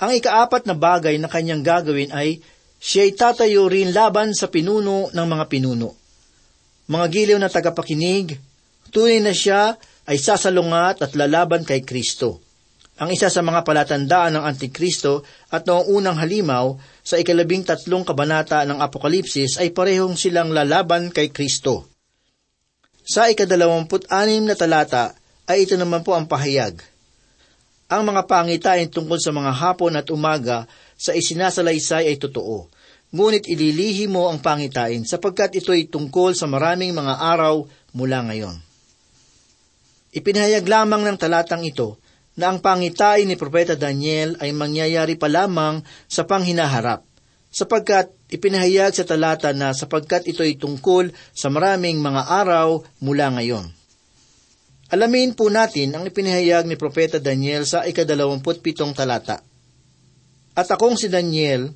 Ang 0.00 0.10
ikaapat 0.16 0.64
na 0.64 0.72
bagay 0.72 1.20
na 1.20 1.28
kanyang 1.28 1.60
gagawin 1.60 2.12
ay 2.12 2.40
siya 2.80 3.08
ay 3.08 3.12
tatayo 3.16 3.68
rin 3.68 3.92
laban 3.92 4.32
sa 4.32 4.48
pinuno 4.48 5.12
ng 5.12 5.26
mga 5.28 5.44
pinuno. 5.48 6.05
Mga 6.86 7.06
giliw 7.10 7.38
na 7.42 7.50
tagapakinig, 7.50 8.38
tunay 8.94 9.18
na 9.18 9.34
siya 9.34 9.74
ay 10.06 10.22
sasalungat 10.22 11.02
at 11.02 11.18
lalaban 11.18 11.66
kay 11.66 11.82
Kristo. 11.82 12.46
Ang 12.96 13.12
isa 13.12 13.28
sa 13.28 13.44
mga 13.44 13.60
palatandaan 13.60 14.40
ng 14.40 14.44
Antikristo 14.48 15.20
at 15.52 15.68
noong 15.68 16.00
unang 16.00 16.16
halimaw 16.16 16.80
sa 17.04 17.20
ikalabing 17.20 17.60
tatlong 17.60 18.08
kabanata 18.08 18.64
ng 18.64 18.80
Apokalipsis 18.80 19.60
ay 19.60 19.68
parehong 19.68 20.16
silang 20.16 20.48
lalaban 20.48 21.12
kay 21.12 21.28
Kristo. 21.28 21.92
Sa 23.04 23.28
ikadalawamput 23.28 24.08
anim 24.08 24.48
na 24.48 24.56
talata 24.56 25.12
ay 25.44 25.68
ito 25.68 25.76
naman 25.76 26.00
po 26.00 26.16
ang 26.16 26.24
pahayag. 26.24 26.80
Ang 27.92 28.02
mga 28.02 28.24
pangitain 28.24 28.88
tungkol 28.88 29.20
sa 29.20 29.30
mga 29.30 29.52
hapon 29.52 29.94
at 29.94 30.08
umaga 30.08 30.64
sa 30.96 31.12
isinasalaysay 31.12 32.08
ay 32.08 32.16
totoo, 32.16 32.66
ngunit 33.14 33.46
ililihi 33.46 34.10
mo 34.10 34.26
ang 34.26 34.42
pangitain 34.42 35.06
sapagkat 35.06 35.54
ito'y 35.58 35.86
tungkol 35.86 36.34
sa 36.34 36.50
maraming 36.50 36.90
mga 36.96 37.14
araw 37.22 37.66
mula 37.94 38.26
ngayon. 38.26 38.56
Ipinahayag 40.16 40.64
lamang 40.64 41.04
ng 41.04 41.16
talatang 41.20 41.62
ito 41.62 42.00
na 42.36 42.52
ang 42.52 42.60
pangitain 42.60 43.24
ni 43.28 43.36
Propeta 43.36 43.76
Daniel 43.76 44.36
ay 44.40 44.52
mangyayari 44.52 45.16
pa 45.16 45.28
lamang 45.28 45.80
sa 46.08 46.28
panghinaharap, 46.28 47.04
sapagkat 47.48 48.12
ipinahayag 48.28 48.92
sa 48.92 49.04
talata 49.08 49.52
na 49.56 49.72
sapagkat 49.72 50.28
ito'y 50.28 50.60
tungkol 50.60 51.12
sa 51.32 51.48
maraming 51.48 52.00
mga 52.00 52.28
araw 52.28 52.84
mula 53.00 53.32
ngayon. 53.32 53.72
Alamin 54.92 55.34
po 55.34 55.50
natin 55.50 55.96
ang 55.96 56.04
ipinahayag 56.06 56.68
ni 56.68 56.78
Propeta 56.78 57.18
Daniel 57.18 57.66
sa 57.66 57.82
ikadalawamput 57.82 58.62
pitong 58.62 58.94
talata. 58.94 59.42
At 60.56 60.68
akong 60.70 60.94
si 60.94 61.10
Daniel 61.10 61.74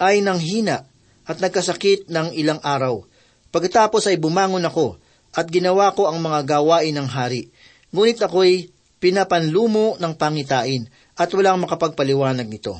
ay 0.00 0.24
nanghina 0.24 0.84
at 1.26 1.40
nagkasakit 1.42 2.08
ng 2.08 2.36
ilang 2.36 2.60
araw. 2.62 3.02
Pagkatapos 3.50 4.06
ay 4.08 4.20
bumangon 4.20 4.64
ako 4.64 5.00
at 5.36 5.48
ginawa 5.48 5.92
ko 5.92 6.08
ang 6.08 6.20
mga 6.22 6.56
gawain 6.58 6.96
ng 6.96 7.08
hari 7.08 7.52
Ngunit 7.96 8.20
ako'y 8.20 8.68
pinapanlumo 8.98 9.96
ng 9.96 10.12
pangitain 10.20 10.84
at 11.16 11.32
walang 11.32 11.64
makapagpaliwanag 11.64 12.44
nito. 12.44 12.76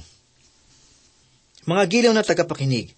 Mga 1.66 1.82
gilaw 1.88 2.12
na 2.12 2.20
tagapakinig, 2.20 2.92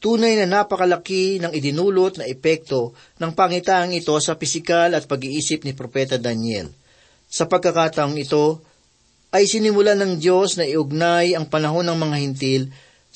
tunay 0.00 0.38
na 0.38 0.46
napakalaki 0.46 1.42
ng 1.42 1.52
idinulot 1.52 2.22
na 2.22 2.30
epekto 2.30 2.94
ng 3.18 3.34
pangitaang 3.34 3.90
ito 3.90 4.14
sa 4.22 4.38
pisikal 4.38 4.94
at 4.94 5.10
pag-iisip 5.10 5.66
ni 5.66 5.74
Propeta 5.74 6.14
Daniel. 6.16 6.70
Sa 7.26 7.50
pagkakataong 7.50 8.16
ito, 8.16 8.62
ay 9.34 9.50
sinimulan 9.50 9.98
ng 9.98 10.22
Diyos 10.22 10.56
na 10.56 10.64
iugnay 10.64 11.34
ang 11.34 11.50
panahon 11.50 11.84
ng 11.84 11.98
mga 11.98 12.16
hintil 12.22 12.62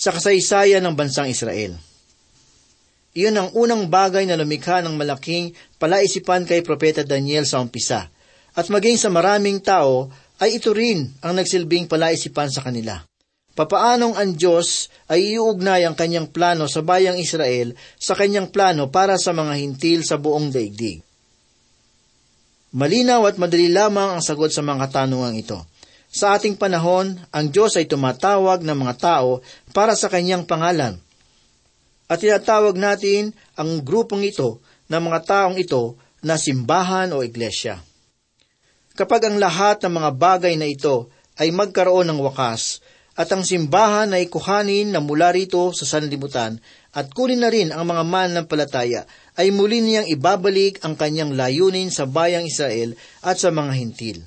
sa 0.01 0.17
kasaysayan 0.17 0.81
ng 0.81 0.97
bansang 0.97 1.29
Israel. 1.29 1.77
Iyon 3.13 3.37
ang 3.37 3.49
unang 3.53 3.93
bagay 3.93 4.25
na 4.25 4.41
lumikha 4.41 4.81
ng 4.81 4.97
malaking 4.97 5.53
palaisipan 5.77 6.49
kay 6.49 6.65
Propeta 6.65 7.05
Daniel 7.05 7.45
sa 7.45 7.61
umpisa, 7.61 8.09
at 8.57 8.67
maging 8.73 8.97
sa 8.97 9.13
maraming 9.13 9.61
tao 9.61 10.09
ay 10.41 10.57
ito 10.57 10.73
rin 10.73 11.05
ang 11.21 11.37
nagsilbing 11.37 11.85
palaisipan 11.85 12.49
sa 12.49 12.65
kanila. 12.65 13.05
Papaanong 13.53 14.17
ang 14.17 14.33
Diyos 14.33 14.89
ay 15.11 15.37
iuugnay 15.37 15.85
ang 15.85 15.93
kanyang 15.93 16.33
plano 16.33 16.65
sa 16.65 16.81
bayang 16.81 17.21
Israel 17.21 17.77
sa 18.01 18.17
kanyang 18.17 18.49
plano 18.49 18.89
para 18.89 19.21
sa 19.21 19.37
mga 19.37 19.53
hintil 19.61 20.01
sa 20.01 20.17
buong 20.17 20.49
daigdig. 20.49 21.05
Malinaw 22.73 23.27
at 23.27 23.37
madali 23.37 23.69
lamang 23.69 24.17
ang 24.17 24.23
sagot 24.23 24.55
sa 24.55 24.63
mga 24.63 24.87
katanungang 24.87 25.37
ito. 25.37 25.59
Sa 26.11 26.35
ating 26.35 26.59
panahon, 26.59 27.15
ang 27.31 27.47
Diyos 27.55 27.79
ay 27.79 27.87
tumatawag 27.87 28.67
ng 28.67 28.75
mga 28.75 28.95
tao 28.99 29.47
para 29.71 29.95
sa 29.95 30.11
kanyang 30.11 30.43
pangalan. 30.43 30.99
At 32.11 32.19
tinatawag 32.19 32.75
natin 32.75 33.31
ang 33.55 33.79
grupong 33.87 34.27
ito 34.27 34.59
ng 34.91 34.99
mga 35.07 35.19
taong 35.23 35.55
ito 35.55 35.95
na 36.27 36.35
simbahan 36.35 37.15
o 37.15 37.23
iglesia. 37.23 37.79
Kapag 38.99 39.31
ang 39.31 39.39
lahat 39.39 39.87
ng 39.87 40.03
mga 40.03 40.11
bagay 40.19 40.59
na 40.59 40.67
ito 40.67 41.15
ay 41.39 41.55
magkaroon 41.55 42.11
ng 42.11 42.19
wakas, 42.19 42.83
at 43.15 43.31
ang 43.31 43.47
simbahan 43.47 44.11
ay 44.17 44.33
kuhanin 44.33 44.91
na 44.91 44.99
mula 44.99 45.31
rito 45.31 45.77
sa 45.77 45.85
sanlibutan 45.85 46.57
at 46.97 47.13
kunin 47.13 47.45
na 47.45 47.53
rin 47.53 47.69
ang 47.69 47.85
mga 47.85 48.03
man 48.03 48.33
ng 48.33 48.47
palataya, 48.49 49.05
ay 49.37 49.55
muli 49.55 49.85
niyang 49.85 50.09
ibabalik 50.09 50.83
ang 50.83 50.99
kanyang 50.99 51.37
layunin 51.37 51.93
sa 51.93 52.09
bayang 52.09 52.49
Israel 52.49 52.99
at 53.23 53.37
sa 53.39 53.55
mga 53.55 53.73
hintil. 53.77 54.19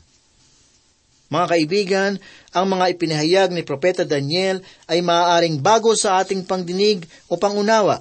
Mga 1.33 1.45
kaibigan, 1.49 2.11
ang 2.53 2.65
mga 2.69 2.93
ipinahayag 2.93 3.49
ni 3.49 3.65
Propeta 3.65 4.05
Daniel 4.05 4.61
ay 4.85 5.01
maaaring 5.01 5.57
bago 5.57 5.97
sa 5.97 6.21
ating 6.21 6.45
pangdinig 6.45 7.09
o 7.25 7.41
pangunawa. 7.41 7.97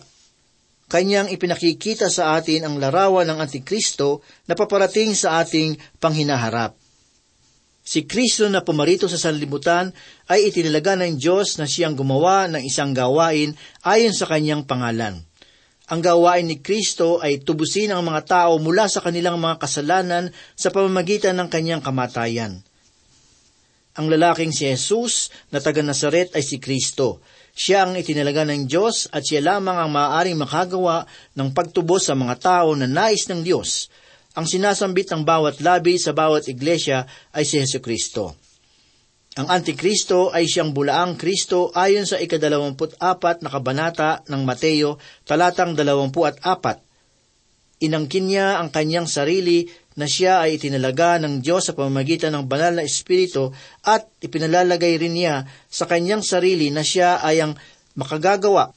Kanyang 0.93 1.33
ipinakikita 1.33 2.13
sa 2.13 2.37
atin 2.37 2.69
ang 2.69 2.77
larawan 2.77 3.25
ng 3.25 3.41
Antikristo 3.41 4.21
na 4.45 4.53
paparating 4.53 5.17
sa 5.17 5.41
ating 5.41 5.81
panghinaharap. 5.97 6.77
Si 7.81 8.05
Kristo 8.05 8.45
na 8.53 8.61
pumarito 8.61 9.09
sa 9.09 9.17
sanlibutan 9.17 9.97
ay 10.29 10.53
itinalaga 10.53 10.93
ng 11.01 11.17
Diyos 11.17 11.57
na 11.57 11.65
siyang 11.65 11.97
gumawa 11.97 12.53
ng 12.53 12.61
isang 12.61 12.93
gawain 12.93 13.57
ayon 13.81 14.13
sa 14.13 14.29
kanyang 14.29 14.69
pangalan. 14.69 15.25
Ang 15.89 16.01
gawain 16.05 16.45
ni 16.45 16.61
Kristo 16.61 17.19
ay 17.25 17.41
tubusin 17.41 17.97
ang 17.97 18.05
mga 18.05 18.29
tao 18.29 18.61
mula 18.61 18.93
sa 18.93 19.01
kanilang 19.01 19.41
mga 19.41 19.57
kasalanan 19.57 20.29
sa 20.53 20.69
pamamagitan 20.69 21.35
ng 21.41 21.49
kanyang 21.49 21.81
kamatayan. 21.81 22.61
Ang 23.93 24.09
lalaking 24.09 24.57
si 24.57 24.65
Jesus 24.65 25.29
na 25.53 25.61
taga 25.61 25.85
Nazaret 25.85 26.33
ay 26.33 26.41
si 26.41 26.57
Kristo. 26.57 27.21
Siya 27.53 27.85
ang 27.85 27.93
itinalaga 27.93 28.49
ng 28.49 28.65
Diyos 28.65 29.13
at 29.13 29.21
siya 29.21 29.45
lamang 29.45 29.77
ang 29.77 29.93
maaaring 29.93 30.41
makagawa 30.41 31.05
ng 31.37 31.53
pagtubos 31.53 32.09
sa 32.09 32.17
mga 32.17 32.41
tao 32.41 32.73
na 32.73 32.89
nais 32.89 33.29
ng 33.29 33.45
Diyos. 33.45 33.93
Ang 34.33 34.49
sinasambit 34.49 35.13
ng 35.13 35.29
bawat 35.29 35.61
labi 35.61 36.01
sa 36.01 36.17
bawat 36.17 36.49
iglesia 36.49 37.05
ay 37.37 37.45
si 37.45 37.61
Yesu 37.61 37.85
Kristo. 37.85 38.33
Ang 39.37 39.49
Antikristo 39.49 40.29
ay 40.33 40.45
siyang 40.45 40.73
bulaang 40.77 41.17
Kristo 41.17 41.73
ayon 41.73 42.09
sa 42.09 42.21
ikadalawamput 42.21 42.97
apat 43.01 43.41
na 43.41 43.49
kabanata 43.49 44.25
ng 44.29 44.45
Mateo, 44.45 45.01
talatang 45.25 45.73
dalawampu 45.73 46.25
at 46.29 46.37
apat. 46.45 46.81
Inangkin 47.81 48.29
niya 48.29 48.61
ang 48.61 48.69
kanyang 48.69 49.09
sarili 49.09 49.69
na 49.97 50.09
siya 50.09 50.45
ay 50.45 50.57
itinalaga 50.57 51.21
ng 51.21 51.45
Diyos 51.45 51.69
sa 51.69 51.77
pamamagitan 51.77 52.33
ng 52.33 52.45
banal 52.49 52.81
na 52.81 52.85
Espiritu 52.85 53.53
at 53.85 54.09
ipinalalagay 54.25 54.97
rin 54.97 55.17
niya 55.17 55.45
sa 55.69 55.85
kanyang 55.85 56.25
sarili 56.25 56.73
na 56.73 56.81
siya 56.81 57.21
ay 57.21 57.45
ang 57.45 57.53
makagagawa. 57.97 58.73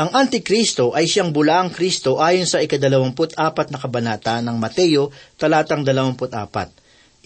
Ang 0.00 0.10
Antikristo 0.16 0.96
ay 0.96 1.04
siyang 1.04 1.28
bulaang 1.28 1.68
Kristo 1.68 2.20
ayon 2.20 2.48
sa 2.48 2.64
ikadalawamput 2.64 3.36
apat 3.36 3.68
na 3.68 3.76
kabanata 3.76 4.40
ng 4.40 4.56
Mateo, 4.56 5.12
talatang 5.36 5.84
dalawamput 5.84 6.32
apat. 6.32 6.72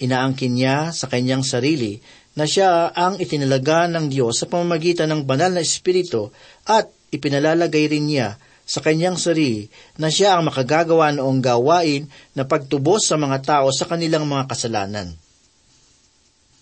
Inaangkin 0.03 0.59
niya 0.59 0.91
sa 0.91 1.07
kanyang 1.07 1.47
sarili 1.47 2.03
na 2.35 2.51
siya 2.51 2.91
ang 2.91 3.23
itinalaga 3.23 3.87
ng 3.87 4.11
Diyos 4.11 4.43
sa 4.43 4.51
pamamagitan 4.51 5.07
ng 5.07 5.23
banal 5.23 5.55
na 5.55 5.63
Espiritu 5.63 6.35
at 6.67 6.91
ipinalalagay 7.15 7.87
rin 7.95 8.11
niya 8.11 8.35
sa 8.65 8.81
kanyang 8.81 9.21
sarili 9.21 9.69
na 10.01 10.09
siya 10.09 10.37
ang 10.37 10.49
makagagawa 10.49 11.13
noong 11.13 11.41
gawain 11.45 12.09
na 12.33 12.49
pagtubos 12.49 13.05
sa 13.05 13.21
mga 13.21 13.39
tao 13.45 13.69
sa 13.71 13.85
kanilang 13.85 14.25
mga 14.25 14.49
kasalanan. 14.49 15.13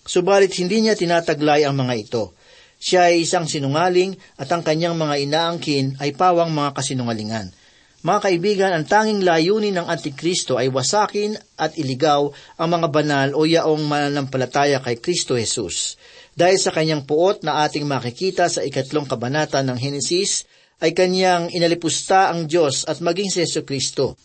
Subalit 0.03 0.51
hindi 0.59 0.83
niya 0.83 0.99
tinataglay 0.99 1.63
ang 1.63 1.79
mga 1.79 1.95
ito. 1.95 2.35
Siya 2.83 3.15
ay 3.15 3.23
isang 3.23 3.47
sinungaling 3.47 4.19
at 4.35 4.51
ang 4.51 4.67
kanyang 4.67 4.99
mga 4.99 5.15
inaangkin 5.23 5.95
ay 6.03 6.11
pawang 6.19 6.51
mga 6.51 6.75
kasinungalingan. 6.75 7.55
Mga 8.03 8.19
kaibigan, 8.19 8.73
ang 8.75 8.83
tanging 8.83 9.23
layunin 9.23 9.79
ng 9.79 9.87
Antikristo 9.87 10.59
ay 10.59 10.67
wasakin 10.67 11.39
at 11.55 11.79
iligaw 11.79 12.35
ang 12.59 12.69
mga 12.75 12.91
banal 12.91 13.29
o 13.39 13.47
yaong 13.47 13.87
mananampalataya 13.87 14.83
kay 14.83 14.99
Kristo 14.99 15.39
Jesus. 15.39 15.95
Dahil 16.35 16.59
sa 16.59 16.75
kanyang 16.75 17.07
puot 17.07 17.47
na 17.47 17.63
ating 17.63 17.87
makikita 17.87 18.51
sa 18.51 18.67
ikatlong 18.67 19.07
kabanata 19.07 19.63
ng 19.63 19.79
Henesis, 19.79 20.51
ay 20.83 20.91
kanyang 20.91 21.55
inalipusta 21.55 22.35
ang 22.35 22.51
Diyos 22.51 22.83
at 22.91 22.99
maging 22.99 23.31
si 23.31 23.39
Yesu 23.47 23.63
Kristo. 23.63 24.19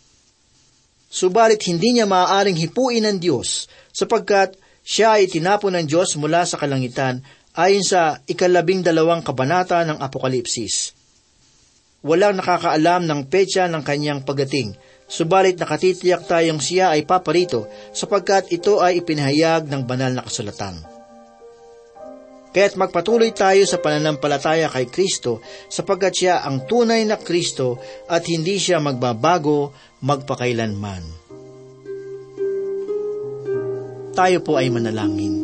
Subalit 1.08 1.62
hindi 1.70 1.94
niya 1.94 2.04
maaaring 2.04 2.58
hipuin 2.58 3.06
ng 3.06 3.18
Diyos 3.22 3.70
sapagkat 3.94 4.58
siya 4.82 5.22
ay 5.22 5.30
tinapon 5.30 5.78
ng 5.78 5.86
Diyos 5.86 6.18
mula 6.18 6.42
sa 6.44 6.58
kalangitan 6.58 7.22
ayon 7.54 7.86
sa 7.86 8.18
ikalabing 8.26 8.82
dalawang 8.82 9.22
kabanata 9.22 9.86
ng 9.86 10.02
Apokalipsis. 10.02 10.92
Walang 12.02 12.42
nakakaalam 12.42 13.06
ng 13.06 13.20
petsa 13.30 13.66
ng 13.70 13.82
kanyang 13.82 14.22
pagating, 14.22 14.74
subalit 15.06 15.58
nakatitiyak 15.58 16.26
tayong 16.26 16.62
siya 16.62 16.94
ay 16.94 17.06
paparito 17.06 17.66
sapagkat 17.94 18.50
ito 18.54 18.82
ay 18.82 19.02
ipinahayag 19.02 19.66
ng 19.66 19.82
banal 19.86 20.12
na 20.14 20.22
kasulatan. 20.22 20.97
Kaya't 22.58 22.74
magpatuloy 22.74 23.30
tayo 23.38 23.62
sa 23.70 23.78
pananampalataya 23.78 24.66
kay 24.66 24.90
Kristo 24.90 25.38
sapagkat 25.70 26.10
siya 26.10 26.34
ang 26.42 26.66
tunay 26.66 27.06
na 27.06 27.14
Kristo 27.14 27.78
at 28.10 28.26
hindi 28.26 28.58
siya 28.58 28.82
magbabago 28.82 29.70
magpakailanman. 30.02 31.06
Tayo 34.10 34.38
po 34.42 34.58
ay 34.58 34.74
manalangin. 34.74 35.38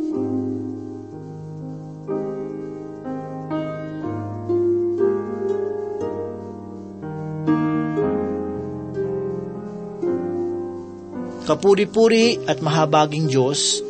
Kapuri-puri 11.47 12.43
at 12.51 12.59
mahabaging 12.59 13.31
Diyos, 13.31 13.84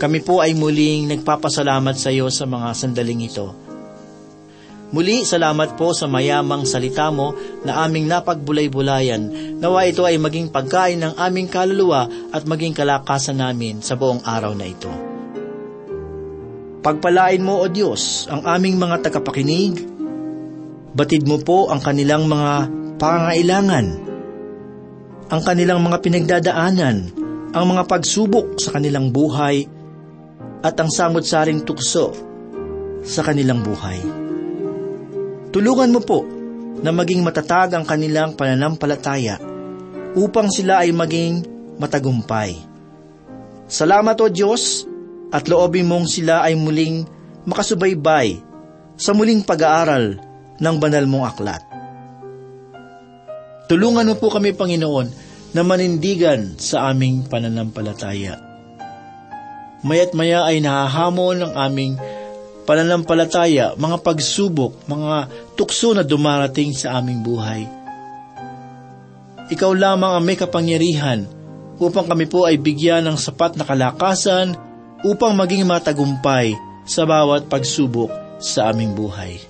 kami 0.00 0.24
po 0.24 0.40
ay 0.40 0.56
muling 0.56 1.12
nagpapasalamat 1.12 1.92
sa 1.92 2.08
iyo 2.08 2.32
sa 2.32 2.48
mga 2.48 2.72
sandaling 2.72 3.28
ito. 3.28 3.52
Muli, 4.90 5.22
salamat 5.22 5.78
po 5.78 5.94
sa 5.94 6.10
mayamang 6.10 6.66
salita 6.66 7.14
mo 7.14 7.36
na 7.62 7.86
aming 7.86 8.10
napagbulay-bulayan. 8.10 9.22
Nawa 9.62 9.86
ito 9.86 10.02
ay 10.02 10.18
maging 10.18 10.50
pagkain 10.50 10.98
ng 10.98 11.14
aming 11.14 11.46
kaluluwa 11.46 12.10
at 12.34 12.42
maging 12.42 12.74
kalakasan 12.74 13.38
namin 13.38 13.78
sa 13.84 13.94
buong 13.94 14.26
araw 14.26 14.50
na 14.50 14.66
ito. 14.66 14.90
Pagpalain 16.80 17.44
mo, 17.44 17.62
O 17.62 17.70
Diyos, 17.70 18.26
ang 18.26 18.42
aming 18.42 18.80
mga 18.80 19.04
tagapakinig. 19.04 19.84
Batid 20.90 21.22
mo 21.22 21.38
po 21.38 21.70
ang 21.70 21.78
kanilang 21.78 22.26
mga 22.26 22.66
pangangailangan, 22.98 23.86
ang 25.30 25.42
kanilang 25.46 25.86
mga 25.86 26.02
pinagdadaanan, 26.02 26.96
ang 27.54 27.64
mga 27.68 27.86
pagsubok 27.86 28.58
sa 28.58 28.74
kanilang 28.74 29.14
buhay, 29.14 29.70
at 30.60 30.76
ang 30.76 30.92
samot-saring 30.92 31.64
tukso 31.64 32.12
sa 33.00 33.24
kanilang 33.24 33.64
buhay. 33.64 34.00
Tulungan 35.50 35.90
mo 35.90 36.00
po 36.04 36.20
na 36.80 36.92
maging 36.92 37.24
matatag 37.24 37.74
ang 37.74 37.84
kanilang 37.84 38.36
pananampalataya 38.36 39.40
upang 40.14 40.52
sila 40.52 40.84
ay 40.84 40.92
maging 40.92 41.42
matagumpay. 41.80 42.54
Salamat 43.70 44.16
o 44.20 44.26
Diyos 44.28 44.84
at 45.30 45.46
loobin 45.46 45.86
mong 45.86 46.10
sila 46.10 46.42
ay 46.42 46.58
muling 46.58 47.06
makasubaybay 47.46 48.42
sa 49.00 49.16
muling 49.16 49.40
pag-aaral 49.46 50.18
ng 50.60 50.76
banal 50.76 51.06
mong 51.08 51.24
aklat. 51.24 51.62
Tulungan 53.70 54.10
mo 54.10 54.14
po 54.18 54.34
kami, 54.34 54.50
Panginoon, 54.50 55.08
na 55.54 55.62
manindigan 55.62 56.58
sa 56.58 56.90
aming 56.90 57.22
pananampalataya. 57.30 58.49
Mayat 59.80 60.12
maya 60.12 60.44
ay 60.44 60.60
nahahamon 60.60 61.40
ng 61.40 61.52
aming 61.56 61.92
pananampalataya, 62.68 63.74
mga 63.80 63.96
pagsubok, 64.04 64.84
mga 64.84 65.26
tukso 65.56 65.96
na 65.96 66.04
dumarating 66.04 66.76
sa 66.76 67.00
aming 67.00 67.24
buhay. 67.24 67.64
Ikaw 69.50 69.72
lamang 69.74 70.14
ang 70.14 70.24
may 70.24 70.38
kapangyarihan 70.38 71.26
upang 71.80 72.06
kami 72.06 72.30
po 72.30 72.46
ay 72.46 72.60
bigyan 72.60 73.08
ng 73.08 73.16
sapat 73.18 73.58
na 73.58 73.66
kalakasan 73.66 74.54
upang 75.02 75.34
maging 75.34 75.66
matagumpay 75.66 76.54
sa 76.84 77.08
bawat 77.08 77.48
pagsubok 77.48 78.12
sa 78.38 78.70
aming 78.70 78.94
buhay. 78.94 79.40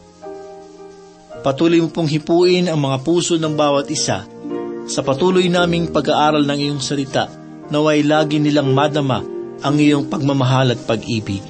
Patuloy 1.41 1.81
mo 1.83 1.89
pong 1.91 2.09
hipuin 2.09 2.71
ang 2.71 2.81
mga 2.81 3.01
puso 3.05 3.37
ng 3.37 3.55
bawat 3.57 3.91
isa 3.91 4.25
sa 4.87 5.01
patuloy 5.05 5.49
naming 5.49 5.89
pag-aaral 5.89 6.45
ng 6.45 6.59
iyong 6.69 6.83
salita 6.83 7.29
naway 7.71 8.03
lagi 8.03 8.43
nilang 8.43 8.73
madama 8.75 9.40
ang 9.61 9.77
iyong 9.77 10.09
pagmamahal 10.09 10.73
at 10.73 10.81
pag-ibig. 10.89 11.45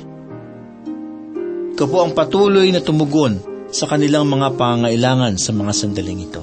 Ikaw 1.75 1.87
po 1.89 2.05
ang 2.05 2.13
patuloy 2.13 2.69
na 2.75 2.85
tumugon 2.85 3.41
sa 3.71 3.87
kanilang 3.87 4.27
mga 4.27 4.59
pangailangan 4.59 5.39
sa 5.39 5.55
mga 5.55 5.73
sandaling 5.73 6.27
ito. 6.27 6.43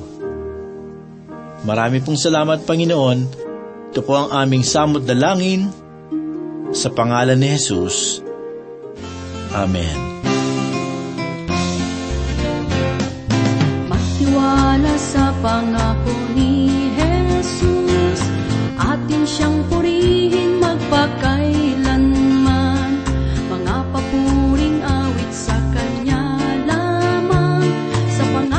Marami 1.67 1.99
pong 1.99 2.15
salamat, 2.15 2.63
Panginoon. 2.63 3.19
Ito 3.91 3.99
po 4.01 4.13
ang 4.15 4.29
aming 4.31 4.63
samot 4.63 5.03
dalangin 5.03 5.67
sa 6.71 6.87
pangalan 6.91 7.35
ni 7.35 7.49
Jesus. 7.53 8.23
Amen. 9.51 9.97
Magtiwala 13.91 14.93
sa 14.95 15.31
pangako 15.43 16.15
ni 16.35 16.71
Jesus, 16.95 18.19
atin 18.79 19.23
siyang 19.27 19.59
purihin 19.71 20.61
magpakailan. 20.63 21.56